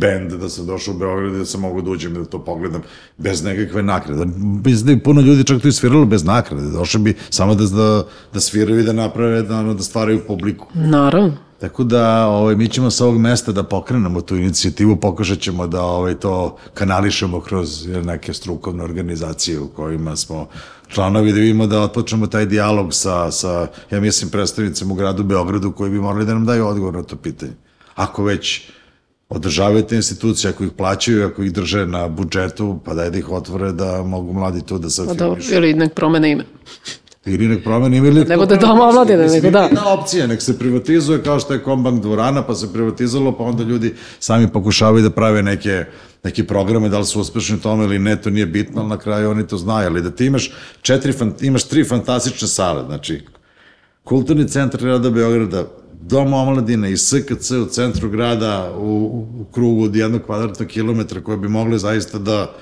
band 0.00 0.32
da 0.32 0.48
sam 0.48 0.66
došao 0.66 0.94
u 0.94 0.98
Beograd 0.98 1.32
da 1.32 1.44
sam 1.44 1.60
mogu 1.60 1.82
da 1.82 1.90
uđem 1.90 2.14
da 2.14 2.24
to 2.24 2.44
pogledam 2.44 2.82
bez 3.18 3.44
nekakve 3.44 3.82
nakrade. 3.82 4.24
Mislim 4.64 4.86
da 4.86 4.92
je 4.92 5.02
puno 5.02 5.20
ljudi 5.20 5.44
čak 5.44 5.62
to 5.62 5.68
i 5.68 5.72
sviralo 5.72 6.04
bez 6.04 6.24
nakrade. 6.24 6.70
Došli 6.70 7.00
bi 7.00 7.14
samo 7.30 7.54
da, 7.54 7.64
da, 7.64 8.06
da 8.32 8.40
sviraju 8.40 8.80
i 8.80 8.84
da 8.84 8.92
naprave, 8.92 9.42
da, 9.42 9.62
da 9.62 9.82
stvaraju 9.82 10.26
publiku. 10.26 10.66
Naravno. 10.74 11.36
Tako 11.64 11.84
da 11.84 12.26
ovaj, 12.26 12.56
mi 12.56 12.68
ćemo 12.68 12.90
sa 12.90 13.04
ovog 13.04 13.18
mesta 13.18 13.52
da 13.52 13.62
pokrenemo 13.62 14.20
tu 14.20 14.36
inicijativu, 14.36 14.96
pokušat 14.96 15.38
ćemo 15.38 15.66
da 15.66 15.82
ovaj, 15.82 16.14
to 16.14 16.56
kanališemo 16.74 17.40
kroz 17.40 17.86
neke 17.86 18.34
strukovne 18.34 18.84
organizacije 18.84 19.60
u 19.60 19.68
kojima 19.68 20.16
smo 20.16 20.46
članovi, 20.88 21.32
da 21.32 21.38
vidimo 21.40 21.66
da 21.66 21.80
otpočnemo 21.80 22.26
taj 22.26 22.46
dijalog 22.46 22.94
sa, 22.94 23.30
sa 23.30 23.66
ja 23.90 24.00
mislim, 24.00 24.30
predstavnicama 24.30 24.92
u 24.92 24.96
gradu 24.96 25.22
Beogradu 25.22 25.72
koji 25.72 25.90
bi 25.90 26.00
morali 26.00 26.26
da 26.26 26.34
nam 26.34 26.46
daju 26.46 26.66
odgovor 26.66 26.94
na 26.94 27.02
to 27.02 27.16
pitanje. 27.16 27.52
Ako 27.94 28.24
već 28.24 28.68
održavaju 29.28 29.82
te 29.82 29.96
institucije, 29.96 30.50
ako 30.50 30.64
ih 30.64 30.70
plaćaju, 30.76 31.26
ako 31.26 31.42
ih 31.42 31.52
drže 31.52 31.86
na 31.86 32.08
budžetu, 32.08 32.80
pa 32.84 32.94
daj 32.94 33.10
da 33.10 33.18
ih 33.18 33.30
otvore 33.30 33.72
da 33.72 34.02
mogu 34.02 34.32
mladi 34.32 34.62
tu 34.66 34.78
da 34.78 34.90
se 34.90 35.06
Pa 35.06 35.14
dobro, 35.14 35.32
afirmišu. 35.32 35.54
ili 35.54 35.74
nek 35.74 35.94
promene 35.94 36.32
ime. 36.32 36.44
Ili 37.26 37.48
nek 37.48 37.64
promeni 37.64 37.96
ili... 37.96 38.24
Ne 38.24 38.36
bude 38.36 38.56
doma 38.56 38.88
omladine, 38.88 39.26
nego 39.26 39.50
da. 39.50 39.62
Jedna 39.62 39.92
opcija, 39.92 40.26
nek 40.26 40.42
se 40.42 40.58
privatizuje 40.58 41.22
kao 41.22 41.40
što 41.40 41.52
je 41.52 41.62
Kombank 41.62 42.02
dvorana, 42.02 42.42
pa 42.42 42.54
se 42.54 42.72
privatizalo, 42.72 43.32
pa 43.32 43.44
onda 43.44 43.62
ljudi 43.62 43.94
sami 44.20 44.48
pokušavaju 44.52 45.02
da 45.02 45.10
prave 45.10 45.42
neke 45.42 45.84
neki 46.24 46.42
programe, 46.42 46.88
da 46.88 46.98
li 46.98 47.06
su 47.06 47.20
uspešni 47.20 47.56
u 47.56 47.60
tome 47.60 47.84
ili 47.84 47.98
ne, 47.98 48.16
to 48.16 48.30
nije 48.30 48.46
bitno, 48.46 48.80
ali 48.80 48.88
na 48.88 48.98
kraju 48.98 49.30
oni 49.30 49.46
to 49.46 49.56
znaju, 49.56 49.88
ali 49.88 50.02
da 50.02 50.10
ti 50.10 50.26
imaš 50.26 50.52
četiri, 50.82 51.12
imaš 51.40 51.64
tri 51.64 51.84
fantastične 51.84 52.48
sale, 52.48 52.84
znači 52.86 53.20
Kulturni 54.04 54.48
centar 54.48 54.80
grada 54.80 55.10
Beograda, 55.10 55.64
Dom 56.00 56.32
omladine 56.32 56.92
i 56.92 56.96
SKC 56.96 57.50
u 57.50 57.66
centru 57.66 58.10
grada 58.10 58.72
u, 58.78 59.26
u 59.40 59.44
krugu 59.52 59.84
od 59.84 59.96
jednog 59.96 60.22
kvadratnog 60.22 60.68
kilometra 60.68 61.20
koje 61.20 61.38
bi 61.38 61.48
mogle 61.48 61.78
zaista 61.78 62.18
da 62.18 62.54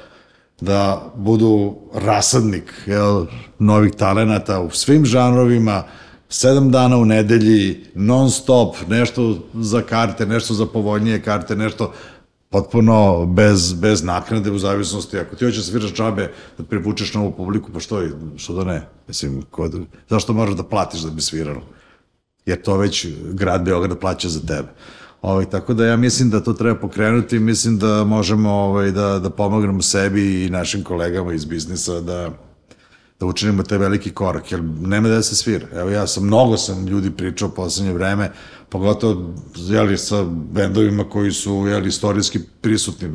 da 0.63 1.13
budu 1.17 1.75
rasadnik 1.95 2.73
jel, 2.87 3.27
novih 3.59 3.93
talenata 3.93 4.61
u 4.61 4.71
svim 4.71 5.05
žanrovima, 5.05 5.83
sedam 6.29 6.71
dana 6.71 6.97
u 6.97 7.05
nedelji, 7.05 7.85
non 7.95 8.31
stop, 8.31 8.77
nešto 8.89 9.39
za 9.55 9.83
karte, 9.83 10.27
nešto 10.27 10.55
za 10.55 10.67
povoljnije 10.67 11.23
karte, 11.23 11.57
nešto 11.57 11.93
potpuno 12.51 13.27
bez, 13.27 13.73
bez 13.73 14.03
naknade 14.05 14.51
u 14.51 14.59
zavisnosti. 14.59 15.19
Ako 15.19 15.37
ti 15.37 15.45
hoćeš 15.45 15.59
da 15.59 15.71
sviraš 15.71 15.93
džabe, 15.93 16.33
da 16.59 16.65
privučeš 16.65 17.15
novu 17.15 17.33
publiku, 17.33 17.73
pa 17.73 17.81
što, 17.81 18.03
što 18.37 18.55
da 18.55 18.65
ne? 18.65 18.87
Mislim, 19.09 19.43
kod, 19.51 19.81
zašto 20.09 20.33
moraš 20.33 20.55
da 20.55 20.63
platiš 20.63 21.01
da 21.01 21.11
bi 21.11 21.23
sviralo? 21.23 21.63
jer 22.47 22.63
to 22.63 22.77
već 22.77 23.07
grad 23.33 23.65
Beograd 23.65 23.99
plaća 23.99 24.29
za 24.29 24.41
tebe. 24.41 24.69
Ovaj, 25.23 25.45
tako 25.45 25.75
da 25.75 25.87
ja 25.87 25.97
mislim 25.97 26.31
da 26.31 26.41
to 26.41 26.53
treba 26.53 26.79
pokrenuti, 26.79 27.39
mislim 27.39 27.79
da 27.79 28.05
možemo 28.05 28.51
ovaj, 28.51 28.91
da, 28.91 29.19
da 29.19 29.31
pomognemo 29.31 29.83
sebi 29.83 30.45
i 30.45 30.51
našim 30.51 30.85
kolegama 30.85 31.35
iz 31.35 31.45
biznisa 31.45 32.01
da, 32.01 32.31
da 33.21 33.27
učinimo 33.27 33.63
taj 33.63 33.79
veliki 33.79 34.11
korak, 34.11 34.53
jer 34.53 34.63
nema 34.81 35.09
da 35.09 35.23
se 35.23 35.37
svira. 35.37 35.67
Evo 35.73 35.91
ja 35.91 36.07
sam, 36.07 36.27
mnogo 36.27 36.57
sam 36.57 36.87
ljudi 36.87 37.11
pričao 37.11 37.49
poslednje 37.49 37.93
vreme, 37.93 38.33
pogotovo 38.69 39.35
jeli, 39.57 39.99
sa 39.99 40.25
bendovima 40.53 41.05
koji 41.05 41.33
su 41.33 41.67
jeli, 41.69 41.89
istorijski 41.89 42.41
prisutni 42.61 43.11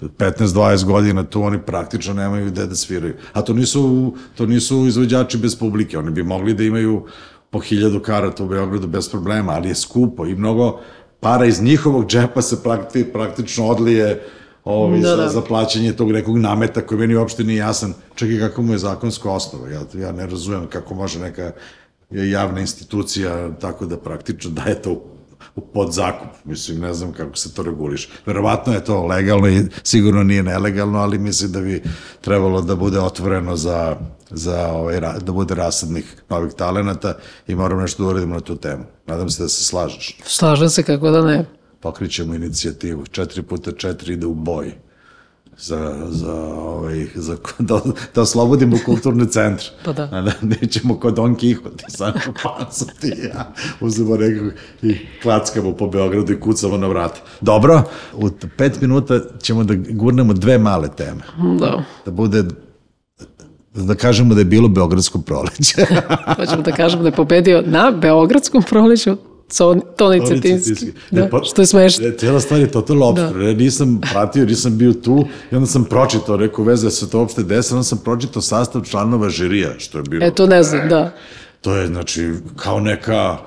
15-20 0.00 0.84
godina 0.84 1.24
tu 1.24 1.42
oni 1.42 1.58
praktično 1.62 2.14
nemaju 2.14 2.46
gde 2.46 2.66
da 2.66 2.74
sviraju. 2.74 3.14
A 3.32 3.42
to 3.42 3.52
nisu, 3.52 4.14
to 4.34 4.46
nisu 4.46 4.86
izvođači 4.86 5.38
bez 5.38 5.56
publike, 5.56 5.98
oni 5.98 6.10
bi 6.10 6.22
mogli 6.22 6.54
da 6.54 6.62
imaju 6.62 7.06
po 7.50 7.60
hiljadu 7.60 8.00
karata 8.00 8.44
u 8.44 8.48
Beogradu 8.48 8.86
bez 8.86 9.10
problema, 9.10 9.52
ali 9.52 9.68
je 9.68 9.74
skupo 9.74 10.26
i 10.26 10.34
mnogo 10.34 10.80
para 11.24 11.46
iz 11.46 11.62
njihovog 11.62 12.06
džepa 12.06 12.42
se 12.42 12.62
prakti, 12.62 13.04
praktično 13.12 13.66
odlije 13.66 14.22
ovaj, 14.64 15.00
Da, 15.00 15.08
za, 15.08 15.16
da. 15.16 15.28
za 15.28 15.40
plaćanje 15.40 15.92
tog 15.92 16.12
nekog 16.12 16.38
nameta 16.38 16.80
koji 16.80 16.98
meni 16.98 17.16
uopšte 17.16 17.44
nije 17.44 17.58
jasan. 17.58 17.94
Čak 18.14 18.28
i 18.28 18.38
kako 18.38 18.62
mu 18.62 18.72
je 18.72 18.78
zakonska 18.78 19.30
osnova. 19.30 19.68
Ja, 19.68 19.80
ja 19.94 20.12
ne 20.12 20.26
razumem 20.26 20.66
kako 20.66 20.94
može 20.94 21.18
neka 21.18 21.52
javna 22.10 22.60
institucija 22.60 23.50
tako 23.60 23.86
da 23.86 23.96
praktično 23.96 24.50
daje 24.50 24.82
to 24.82 25.13
u, 25.56 25.60
podzakup. 25.60 26.28
Mislim, 26.44 26.80
ne 26.80 26.94
znam 26.94 27.12
kako 27.12 27.36
se 27.36 27.54
to 27.54 27.62
reguliše. 27.62 28.08
Verovatno 28.26 28.72
je 28.72 28.84
to 28.84 29.06
legalno 29.06 29.48
i 29.48 29.62
sigurno 29.82 30.22
nije 30.22 30.42
nelegalno, 30.42 30.98
ali 30.98 31.18
mislim 31.18 31.52
da 31.52 31.60
bi 31.60 31.82
trebalo 32.20 32.60
da 32.60 32.76
bude 32.76 33.00
otvoreno 33.00 33.56
za, 33.56 33.96
za 34.30 34.68
ovaj, 34.72 35.00
da 35.00 35.32
bude 35.32 35.54
rasadnih 35.54 36.22
novih 36.28 36.52
talenata 36.52 37.14
i 37.46 37.54
moramo 37.54 37.80
nešto 37.80 38.02
da 38.02 38.08
uradimo 38.08 38.34
na 38.34 38.40
tu 38.40 38.56
temu. 38.56 38.84
Nadam 39.06 39.30
se 39.30 39.42
da 39.42 39.48
se 39.48 39.64
slažeš. 39.64 40.18
Slažem 40.24 40.70
se 40.70 40.82
kako 40.82 41.10
da 41.10 41.22
ne. 41.22 41.44
Pokrićemo 41.80 42.34
inicijativu. 42.34 43.02
4 43.02 43.42
puta 43.42 43.70
4 43.70 44.12
ide 44.12 44.26
u 44.26 44.34
boj 44.34 44.84
za, 45.58 46.06
za, 46.08 46.34
ovaj, 46.44 47.06
za, 47.14 47.36
da, 47.58 47.80
da 48.14 48.22
oslobodimo 48.22 48.76
kulturne 48.84 49.26
centre. 49.26 49.66
Pa 49.84 49.92
da. 49.92 50.08
A 50.12 50.20
da 50.20 50.32
nećemo 50.42 51.00
kod 51.00 51.14
Don 51.14 51.36
Quixote, 51.36 51.84
samo 51.88 52.34
pasom 52.42 52.88
ti 53.00 53.06
i 53.06 53.26
ja 53.26 53.52
uzemo 53.80 54.16
nekog 54.16 54.52
i 54.82 54.96
klackamo 55.22 55.72
po 55.72 55.86
Beogradu 55.86 56.32
i 56.32 56.40
kucamo 56.40 56.76
na 56.76 56.86
vrata. 56.86 57.20
Dobro, 57.40 57.82
u 58.12 58.30
pet 58.56 58.80
minuta 58.80 59.20
ćemo 59.42 59.64
da 59.64 59.74
gurnemo 59.74 60.32
dve 60.32 60.58
male 60.58 60.88
teme. 60.96 61.22
Da. 61.60 61.82
Da 62.04 62.10
bude 62.10 62.44
da 63.74 63.94
kažemo 63.94 64.34
da 64.34 64.40
je 64.40 64.44
bilo 64.44 64.68
Beogradsko 64.68 65.18
proleće. 65.18 65.86
Hoćemo 66.36 66.62
da 66.62 66.72
kažemo 66.72 67.02
da 67.02 67.08
je 67.08 67.14
pobedio 67.14 67.62
na 67.66 67.90
Beogradskom 67.90 68.62
proleću 68.62 69.16
Toni, 69.56 69.82
Toni 69.96 70.26
Cetinski. 70.26 70.86
Da, 71.10 71.28
pa- 71.28 71.44
što 71.44 71.62
je 71.62 71.66
smešno. 71.66 72.06
Ne, 72.06 72.16
cijela 72.16 72.40
stvar 72.40 72.60
je 72.60 72.70
totalno 72.70 73.06
obskurna. 73.06 73.44
Da. 73.44 73.52
nisam 73.52 74.00
pratio, 74.12 74.44
nisam 74.44 74.78
bio 74.78 74.92
tu 74.92 75.26
i 75.52 75.54
onda 75.54 75.66
sam 75.66 75.84
pročitao, 75.84 76.36
rekao 76.36 76.64
veze 76.64 76.90
se 76.90 77.10
to 77.10 77.18
uopšte 77.18 77.42
desilo, 77.42 77.78
onda 77.78 77.84
sam 77.84 77.98
pročitao 77.98 78.42
sastav 78.42 78.82
članova 78.82 79.28
žirija, 79.28 79.74
što 79.78 79.98
je 79.98 80.02
bilo. 80.02 80.26
E, 80.26 80.34
to 80.34 80.46
ne 80.46 80.62
znam, 80.62 80.88
da. 80.88 81.12
To 81.60 81.76
je, 81.76 81.86
znači, 81.86 82.32
kao 82.56 82.80
neka, 82.80 83.38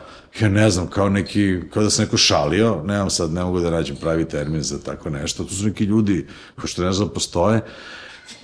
ja 0.42 0.50
ne 0.50 0.70
znam, 0.70 0.88
kao 0.88 1.10
neki, 1.10 1.60
kao 1.74 1.84
da 1.84 1.90
se 1.90 2.02
neko 2.02 2.18
šalio, 2.18 2.82
nemam 2.86 3.10
sad, 3.10 3.34
ne 3.34 3.44
mogu 3.44 3.60
da 3.60 3.70
nađem 3.70 3.96
pravi 3.96 4.26
termin 4.26 4.62
za 4.62 4.80
tako 4.80 5.10
nešto, 5.10 5.44
to 5.44 5.50
su 5.54 5.66
neki 5.66 5.84
ljudi, 5.84 6.26
ko 6.62 6.68
što 6.68 6.84
ne 6.84 6.94
znam, 6.94 7.10
postoje, 7.10 7.62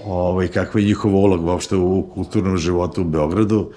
ovaj, 0.05 0.47
kakva 0.47 0.79
je 0.79 0.87
njihova 0.87 1.15
uloga 1.15 1.51
uopšte 1.51 1.75
u 1.75 2.09
kulturnom 2.13 2.57
životu 2.57 3.01
u 3.01 3.05
Beogradu, 3.05 3.71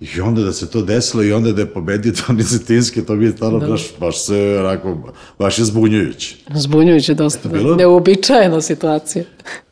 I 0.00 0.20
onda 0.20 0.42
da 0.42 0.52
se 0.52 0.70
to 0.70 0.82
desilo 0.82 1.22
i 1.22 1.32
onda 1.32 1.52
da 1.52 1.60
je 1.60 1.72
pobedio 1.72 2.12
Toni 2.26 2.44
Cetinski, 2.44 3.02
to 3.02 3.16
bi 3.16 3.24
je 3.24 3.32
stvarno 3.32 3.58
da. 3.58 3.66
baš, 3.66 3.82
baš 4.00 4.24
se, 4.24 4.56
onako, 4.60 5.12
baš 5.38 5.58
je 5.58 5.64
zbunjujuće. 5.64 6.36
Zbunjujuće 6.54 7.14
dosta. 7.14 7.48
bilo? 7.48 7.76
Neuobičajena 7.76 8.60
situacija. 8.60 9.24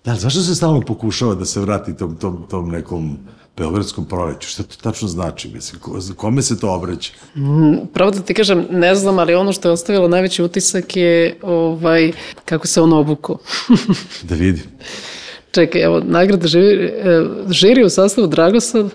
Da, 0.05 0.15
zašto 0.15 0.41
se 0.41 0.55
stalno 0.55 0.81
pokušava 0.81 1.35
da 1.35 1.45
se 1.45 1.61
vrati 1.61 1.97
tom, 1.97 2.17
tom, 2.17 2.47
tom 2.51 2.69
nekom 2.71 3.19
beogradskom 3.57 4.05
proleću? 4.05 4.49
Šta 4.49 4.63
to 4.63 4.77
tačno 4.83 5.09
znači? 5.09 5.49
Mislim, 5.49 5.81
ko, 5.81 5.99
kome 6.17 6.43
se 6.43 6.61
to 6.61 6.73
obraća? 6.73 7.13
Pravo 7.93 8.11
da 8.11 8.21
ti 8.21 8.35
kažem, 8.35 8.67
ne 8.71 8.95
znam, 8.95 9.19
ali 9.19 9.35
ono 9.35 9.53
što 9.53 9.69
je 9.69 9.73
ostavilo 9.73 10.09
najveći 10.09 10.43
utisak 10.43 10.97
je 10.97 11.39
ovaj, 11.43 12.13
kako 12.45 12.67
se 12.67 12.81
on 12.81 12.93
obuko. 12.93 13.39
Da 14.29 14.35
vidim. 14.35 14.65
Čekaj, 15.51 15.83
evo, 15.83 16.01
nagrada 16.05 16.47
žiri, 16.49 16.85
e, 16.85 17.25
žiri 17.49 17.85
u 17.85 17.89
sastavu 17.89 18.27
Dragosav, 18.27 18.91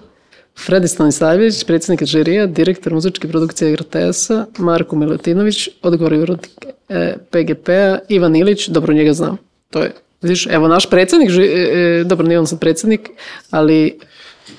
Fredi 0.65 0.87
Stanisavljević, 0.87 1.63
predsjednik 1.63 2.03
žirija, 2.05 2.45
direktor 2.45 2.93
muzičke 2.93 3.27
produkcije 3.27 3.75
RTS-a, 3.75 4.45
Marko 4.57 4.95
Milutinović, 4.95 5.69
odgovor 5.81 6.13
urodnik 6.13 6.65
e, 6.89 7.15
PGP-a, 7.31 7.97
Ivan 8.09 8.35
Ilić, 8.35 8.67
dobro 8.67 8.93
njega 8.93 9.13
znam. 9.13 9.37
To 9.69 9.81
je, 9.81 9.93
vidiš, 10.21 10.47
evo 10.47 10.67
naš 10.67 10.89
predsjednik, 10.89 11.29
ži, 11.29 11.41
e, 11.41 11.45
e, 11.45 12.03
dobro 12.03 12.27
nije 12.27 12.39
on 12.39 12.47
sad 12.47 12.59
predsjednik, 12.59 13.09
ali 13.49 13.99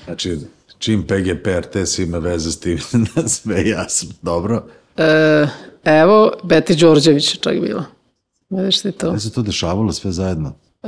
Znači, 0.05 0.37
čim 0.79 1.03
PGP 1.03 1.47
RTS 1.47 1.99
ima 1.99 2.17
veze 2.17 2.51
s 2.51 2.59
tim, 2.59 2.79
sve 3.27 3.55
je 3.55 3.69
jasno. 3.69 4.09
Dobro. 4.21 4.63
e, 4.97 5.47
evo, 5.83 6.31
Beti 6.43 6.75
Đorđević 6.75 7.33
je 7.33 7.39
čak 7.39 7.59
bila. 7.59 7.83
Vidiš 8.49 8.81
ti 8.81 8.91
to? 8.91 9.11
Gde 9.11 9.19
se 9.19 9.33
to 9.33 9.41
dešavalo 9.41 9.91
sve 9.91 10.11
zajedno? 10.11 10.53
E, 10.83 10.87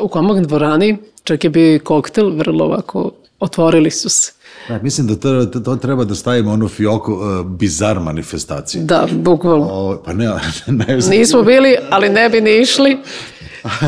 u 0.00 0.08
Komag 0.08 0.46
dvorani, 0.46 0.96
čak 1.24 1.44
je 1.44 1.50
bio 1.50 1.74
i 1.74 1.78
koktel, 1.78 2.30
vrlo 2.30 2.64
ovako, 2.64 3.12
otvorili 3.40 3.90
su 3.90 4.08
se. 4.08 4.32
Da, 4.68 4.78
mislim 4.82 5.06
da 5.06 5.16
to, 5.16 5.44
to 5.46 5.76
treba 5.76 6.04
da 6.04 6.14
stavimo 6.14 6.52
onu 6.52 6.68
fioku 6.68 7.12
uh, 7.12 7.46
bizar 7.46 8.00
manifestaciju. 8.00 8.82
Da, 8.84 9.06
bukvalno. 9.12 9.66
O, 9.70 10.02
pa 10.04 10.12
ne, 10.12 10.26
ne, 10.66 10.98
Nismo 11.10 11.42
bili, 11.42 11.76
ali 11.90 12.08
ne 12.08 12.28
bi 12.28 12.40
ni 12.40 12.60
išli. 12.60 12.98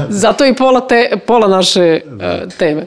Zato 0.09 0.47
i 0.47 0.57
pola, 0.57 0.87
te, 0.87 1.19
pola 1.27 1.49
naše 1.49 2.01
uh, 2.07 2.53
teme. 2.59 2.87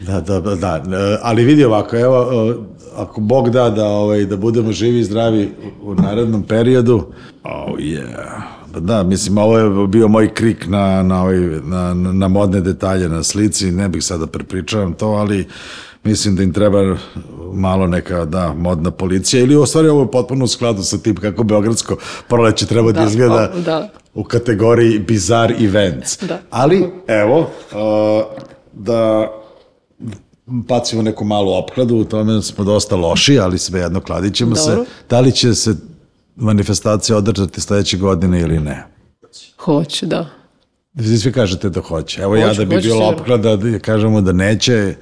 Da, 0.00 0.20
da, 0.20 0.40
da, 0.40 0.54
da, 0.54 0.76
e, 0.76 1.18
ali 1.22 1.44
vidi 1.44 1.64
ovako, 1.64 1.96
evo, 1.96 2.48
e, 2.50 2.54
ako 2.96 3.20
Bog 3.20 3.50
da 3.50 3.70
da, 3.70 3.84
ovaj, 3.84 4.24
da 4.24 4.36
budemo 4.36 4.72
živi 4.72 4.98
i 4.98 5.04
zdravi 5.04 5.52
u 5.82 5.94
narednom 5.94 6.42
periodu, 6.42 7.06
oh 7.42 7.78
yeah, 7.78 8.54
Pa 8.74 8.80
da, 8.80 9.02
mislim, 9.02 9.38
ovo 9.38 9.58
je 9.58 9.86
bio 9.86 10.08
moj 10.08 10.34
krik 10.34 10.66
na, 10.66 11.02
na, 11.02 11.22
ovaj, 11.22 11.38
na, 11.64 11.94
na, 11.94 12.12
na 12.12 12.28
modne 12.28 12.60
detalje 12.60 13.08
na 13.08 13.22
slici, 13.22 13.70
ne 13.70 13.88
bih 13.88 14.04
sada 14.04 14.26
prepričavam 14.26 14.92
to, 14.92 15.06
ali 15.06 15.46
mislim 16.04 16.36
da 16.36 16.42
im 16.42 16.52
treba 16.52 16.96
malo 17.52 17.86
neka, 17.86 18.24
da, 18.24 18.54
modna 18.54 18.90
policija, 18.90 19.42
ili 19.42 19.56
u 19.56 19.66
stvari 19.66 19.88
ovo 19.88 20.02
je 20.02 20.10
potpuno 20.10 20.44
u 20.44 20.48
skladu 20.48 20.82
sa 20.82 20.98
tim 20.98 21.16
kako 21.16 21.42
Beogradsko 21.44 21.96
proleće 22.28 22.66
treba 22.66 22.92
da, 22.92 23.00
Da, 23.00 23.06
izgleda 23.06 23.52
o, 23.56 23.60
da. 23.60 23.88
u 24.14 24.24
kategoriji 24.24 24.98
bizar 24.98 25.52
events. 25.52 26.22
Da. 26.22 26.38
Ali, 26.50 26.90
evo, 27.06 27.38
uh, 27.40 27.46
da 28.72 29.30
bacimo 30.46 31.02
neku 31.02 31.24
malu 31.24 31.52
opkladu, 31.52 31.96
u 31.96 32.04
tome 32.04 32.42
smo 32.42 32.64
dosta 32.64 32.96
loši, 32.96 33.38
ali 33.38 33.58
svejedno 33.58 34.00
kladit 34.00 34.34
ćemo 34.34 34.56
se. 34.56 34.70
Dobro. 34.70 34.84
Da 35.10 35.20
li 35.20 35.32
će 35.32 35.54
se 35.54 35.74
manifestacija 36.36 37.16
održati 37.16 37.60
sledeće 37.60 37.96
godine 37.96 38.40
ili 38.40 38.60
ne? 38.60 38.86
Hoće, 39.58 40.06
da. 40.06 40.26
Vi 40.94 41.18
svi 41.18 41.32
kažete 41.32 41.68
da 41.70 41.80
hoće. 41.80 42.22
Evo 42.22 42.36
ja 42.36 42.48
Hoće, 42.48 42.58
da 42.58 42.64
bi 42.64 42.74
hoće 42.74 42.88
sigurno. 42.88 43.08
opklada, 43.08 43.56
da 43.56 43.78
kažemo 43.78 44.20
da 44.20 44.32
neće, 44.32 44.94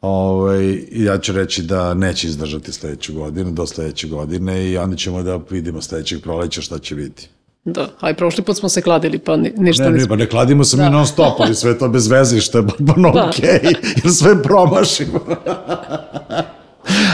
ovaj, 0.00 0.78
ja 0.92 1.18
ću 1.18 1.32
reći 1.32 1.62
da 1.62 1.94
neće 1.94 2.26
izdržati 2.26 2.72
sledeću 2.72 3.14
godinu, 3.14 3.50
do 3.50 3.66
sledeće 3.66 4.08
godine 4.08 4.66
i 4.66 4.78
onda 4.78 4.96
ćemo 4.96 5.22
da 5.22 5.40
vidimo 5.50 5.82
sledećeg 5.82 6.22
proleća 6.22 6.60
šta 6.60 6.78
će 6.78 6.94
biti. 6.94 7.28
Da, 7.64 7.88
a 8.00 8.10
i 8.10 8.14
prošli 8.14 8.44
put 8.44 8.56
smo 8.56 8.68
se 8.68 8.82
kladili, 8.82 9.18
pa 9.18 9.36
ni, 9.36 9.52
ništa 9.56 9.82
Ne, 9.82 9.90
ne, 9.90 9.94
nismo. 9.94 10.08
pa 10.08 10.16
ne 10.16 10.26
kladimo 10.26 10.64
se 10.64 10.76
mi 10.76 10.82
Da. 10.82 10.88
non 10.88 11.06
stop, 11.06 11.40
ali 11.40 11.54
sve 11.54 11.78
to 11.78 11.88
bez 11.88 12.06
veze, 12.08 12.40
što 12.40 12.58
je 12.58 12.66
potpuno 12.66 13.10
Da. 13.10 13.28
okej, 13.28 13.60
jer 13.96 14.12
sve 14.12 14.42
promašimo. 14.42 15.20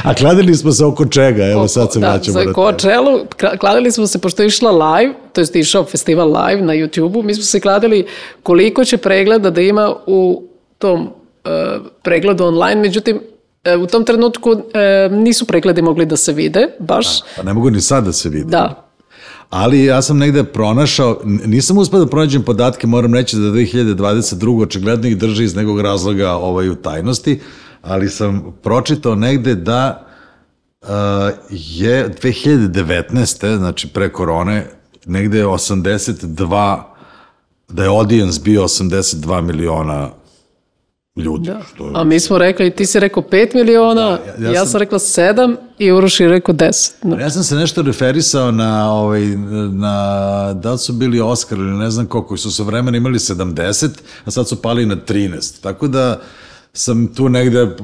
A 0.04 0.14
kladili 0.14 0.54
smo 0.54 0.72
se 0.72 0.84
oko 0.84 1.06
čega? 1.06 1.46
Evo 1.46 1.68
sad 1.68 1.92
se 1.92 2.00
da, 2.00 2.08
vraćamo 2.08 2.32
za 2.32 2.40
temu. 2.40 2.54
Kočelu, 2.54 3.18
kla- 3.32 3.58
kladili 3.58 3.92
smo 3.92 4.06
se, 4.06 4.18
pošto 4.18 4.42
je 4.42 4.46
išla 4.46 4.70
live, 4.92 5.14
to 5.32 5.40
jest 5.40 5.56
išao 5.56 5.84
festival 5.84 6.28
live 6.28 6.62
na 6.62 6.72
YouTube-u, 6.74 7.22
mi 7.22 7.34
smo 7.34 7.44
se 7.44 7.60
kladili 7.60 8.06
koliko 8.42 8.84
će 8.84 8.96
pregleda 8.96 9.50
da 9.50 9.60
ima 9.60 9.94
u 10.06 10.42
tom 10.78 11.08
pregledu 12.02 12.44
online, 12.44 12.80
međutim, 12.80 13.20
e, 13.64 13.76
u 13.76 13.86
tom 13.86 14.04
trenutku 14.04 14.50
e, 14.52 15.08
nisu 15.10 15.46
pregledi 15.46 15.82
mogli 15.82 16.06
da 16.06 16.16
se 16.16 16.32
vide, 16.32 16.66
baš, 16.78 17.06
Pa 17.36 17.42
ne 17.42 17.54
mogu 17.54 17.70
ni 17.70 17.80
sad 17.80 18.04
da 18.04 18.12
se 18.12 18.28
vidi. 18.28 18.50
da, 18.50 18.88
Ali 19.50 19.84
ja 19.84 20.02
sam 20.02 20.18
negde 20.18 20.44
pronašao, 20.44 21.20
nisam 21.24 21.78
uspio 21.78 21.98
da 21.98 22.06
pronađem 22.06 22.42
podatke, 22.42 22.86
moram 22.86 23.14
reći 23.14 23.36
da 23.36 23.42
2022. 23.42 24.62
očigledno 24.62 25.08
ih 25.08 25.18
drži 25.18 25.44
iz 25.44 25.56
nekog 25.56 25.80
razloga 25.80 26.32
ovaj, 26.32 26.68
u 26.68 26.74
tajnosti, 26.74 27.40
ali 27.82 28.08
sam 28.08 28.56
pročitao 28.62 29.14
negde 29.14 29.54
da 29.54 30.06
uh, 30.82 30.88
je 31.50 32.08
2019. 32.22 33.56
znači 33.56 33.88
pre 33.88 34.12
korone, 34.12 34.66
negde 35.06 35.38
je 35.38 35.46
82, 35.46 36.82
da 37.68 37.82
je 37.82 37.88
audience 37.88 38.40
bio 38.44 38.62
82 38.62 39.40
miliona 39.40 40.10
ljudi. 41.16 41.48
da. 41.48 41.60
Što 41.64 41.84
je, 41.84 41.90
A 41.94 42.04
mi 42.04 42.20
smo 42.20 42.38
rekli, 42.38 42.70
ti 42.70 42.86
si 42.86 43.00
rekao 43.00 43.22
5 43.22 43.54
miliona, 43.54 44.00
ja- 44.02 44.08
ja, 44.08 44.18
ja 44.40 44.50
ja, 44.50 44.54
sam- 44.56 44.66
sam 44.66 44.78
rekla 44.78 44.98
7 44.98 45.56
i 45.78 45.92
Uroš 45.92 46.20
je 46.20 46.28
rekao 46.28 46.54
10. 46.54 46.92
No, 47.02 47.16
Ja 47.16 47.30
sam 47.30 47.42
se 47.42 47.54
nešto 47.54 47.82
referisao 47.82 48.50
na, 48.50 48.92
ovaj, 48.92 49.26
na 49.70 49.94
da 50.54 50.72
li 50.72 50.78
su 50.78 50.92
bili 50.92 51.20
Oscar 51.20 51.58
ili 51.58 51.70
ne 51.72 51.90
znam 51.90 52.06
koliko, 52.06 52.36
su 52.36 52.52
se 52.52 52.62
vremena 52.62 52.96
imali 52.96 53.18
70, 53.18 53.88
a 54.24 54.30
sad 54.30 54.48
su 54.48 54.56
pali 54.56 54.86
na 54.86 54.96
13. 54.98 55.62
Tako 55.62 55.88
da 55.88 56.20
sam 56.72 57.06
tu 57.06 57.28
negde 57.28 57.76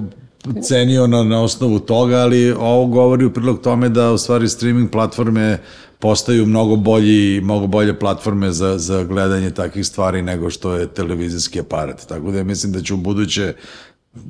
cenio 0.61 1.07
na, 1.07 1.23
na 1.25 1.43
osnovu 1.43 1.79
toga, 1.79 2.17
ali 2.17 2.53
ovo 2.53 2.87
govori 2.87 3.25
u 3.25 3.33
prilog 3.33 3.61
tome 3.61 3.89
da 3.89 4.13
u 4.13 4.19
stvari 4.19 4.49
streaming 4.49 4.91
platforme 4.91 5.59
postaju 5.99 6.47
mnogo 6.47 6.77
bolji, 6.77 7.41
mnogo 7.41 7.67
bolje 7.67 7.99
platforme 7.99 8.53
za, 8.53 8.79
za 8.79 9.05
gledanje 9.05 9.51
takvih 9.51 9.87
stvari 9.87 10.23
nego 10.23 10.51
što 10.51 10.75
je 10.75 10.87
televizijski 10.87 11.61
aparat. 11.61 12.07
Tako 12.09 12.31
da 12.31 12.39
ja 12.39 12.45
mislim 12.45 12.73
da 12.73 12.83
će 12.83 12.95
u 12.95 12.97
buduće 12.97 13.55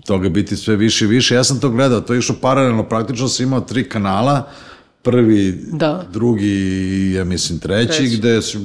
toga 0.07 0.29
biti 0.29 0.57
sve 0.57 0.77
više 0.77 1.05
i 1.05 1.09
više. 1.09 1.35
Ja 1.35 1.45
sam 1.45 1.61
to 1.61 1.71
gledao, 1.71 2.01
to 2.01 2.13
je 2.13 2.19
išlo 2.19 2.35
paralelno, 2.41 2.89
praktično 2.89 3.29
sam 3.29 3.47
imao 3.47 3.61
tri 3.61 3.89
kanala, 3.89 4.49
prvi, 5.03 5.61
Da. 5.73 6.07
drugi 6.13 6.47
i 6.49 7.13
ja 7.13 7.25
mislim 7.25 7.59
treći, 7.59 7.99
Treći. 7.99 8.17
gde 8.17 8.43
su 8.43 8.59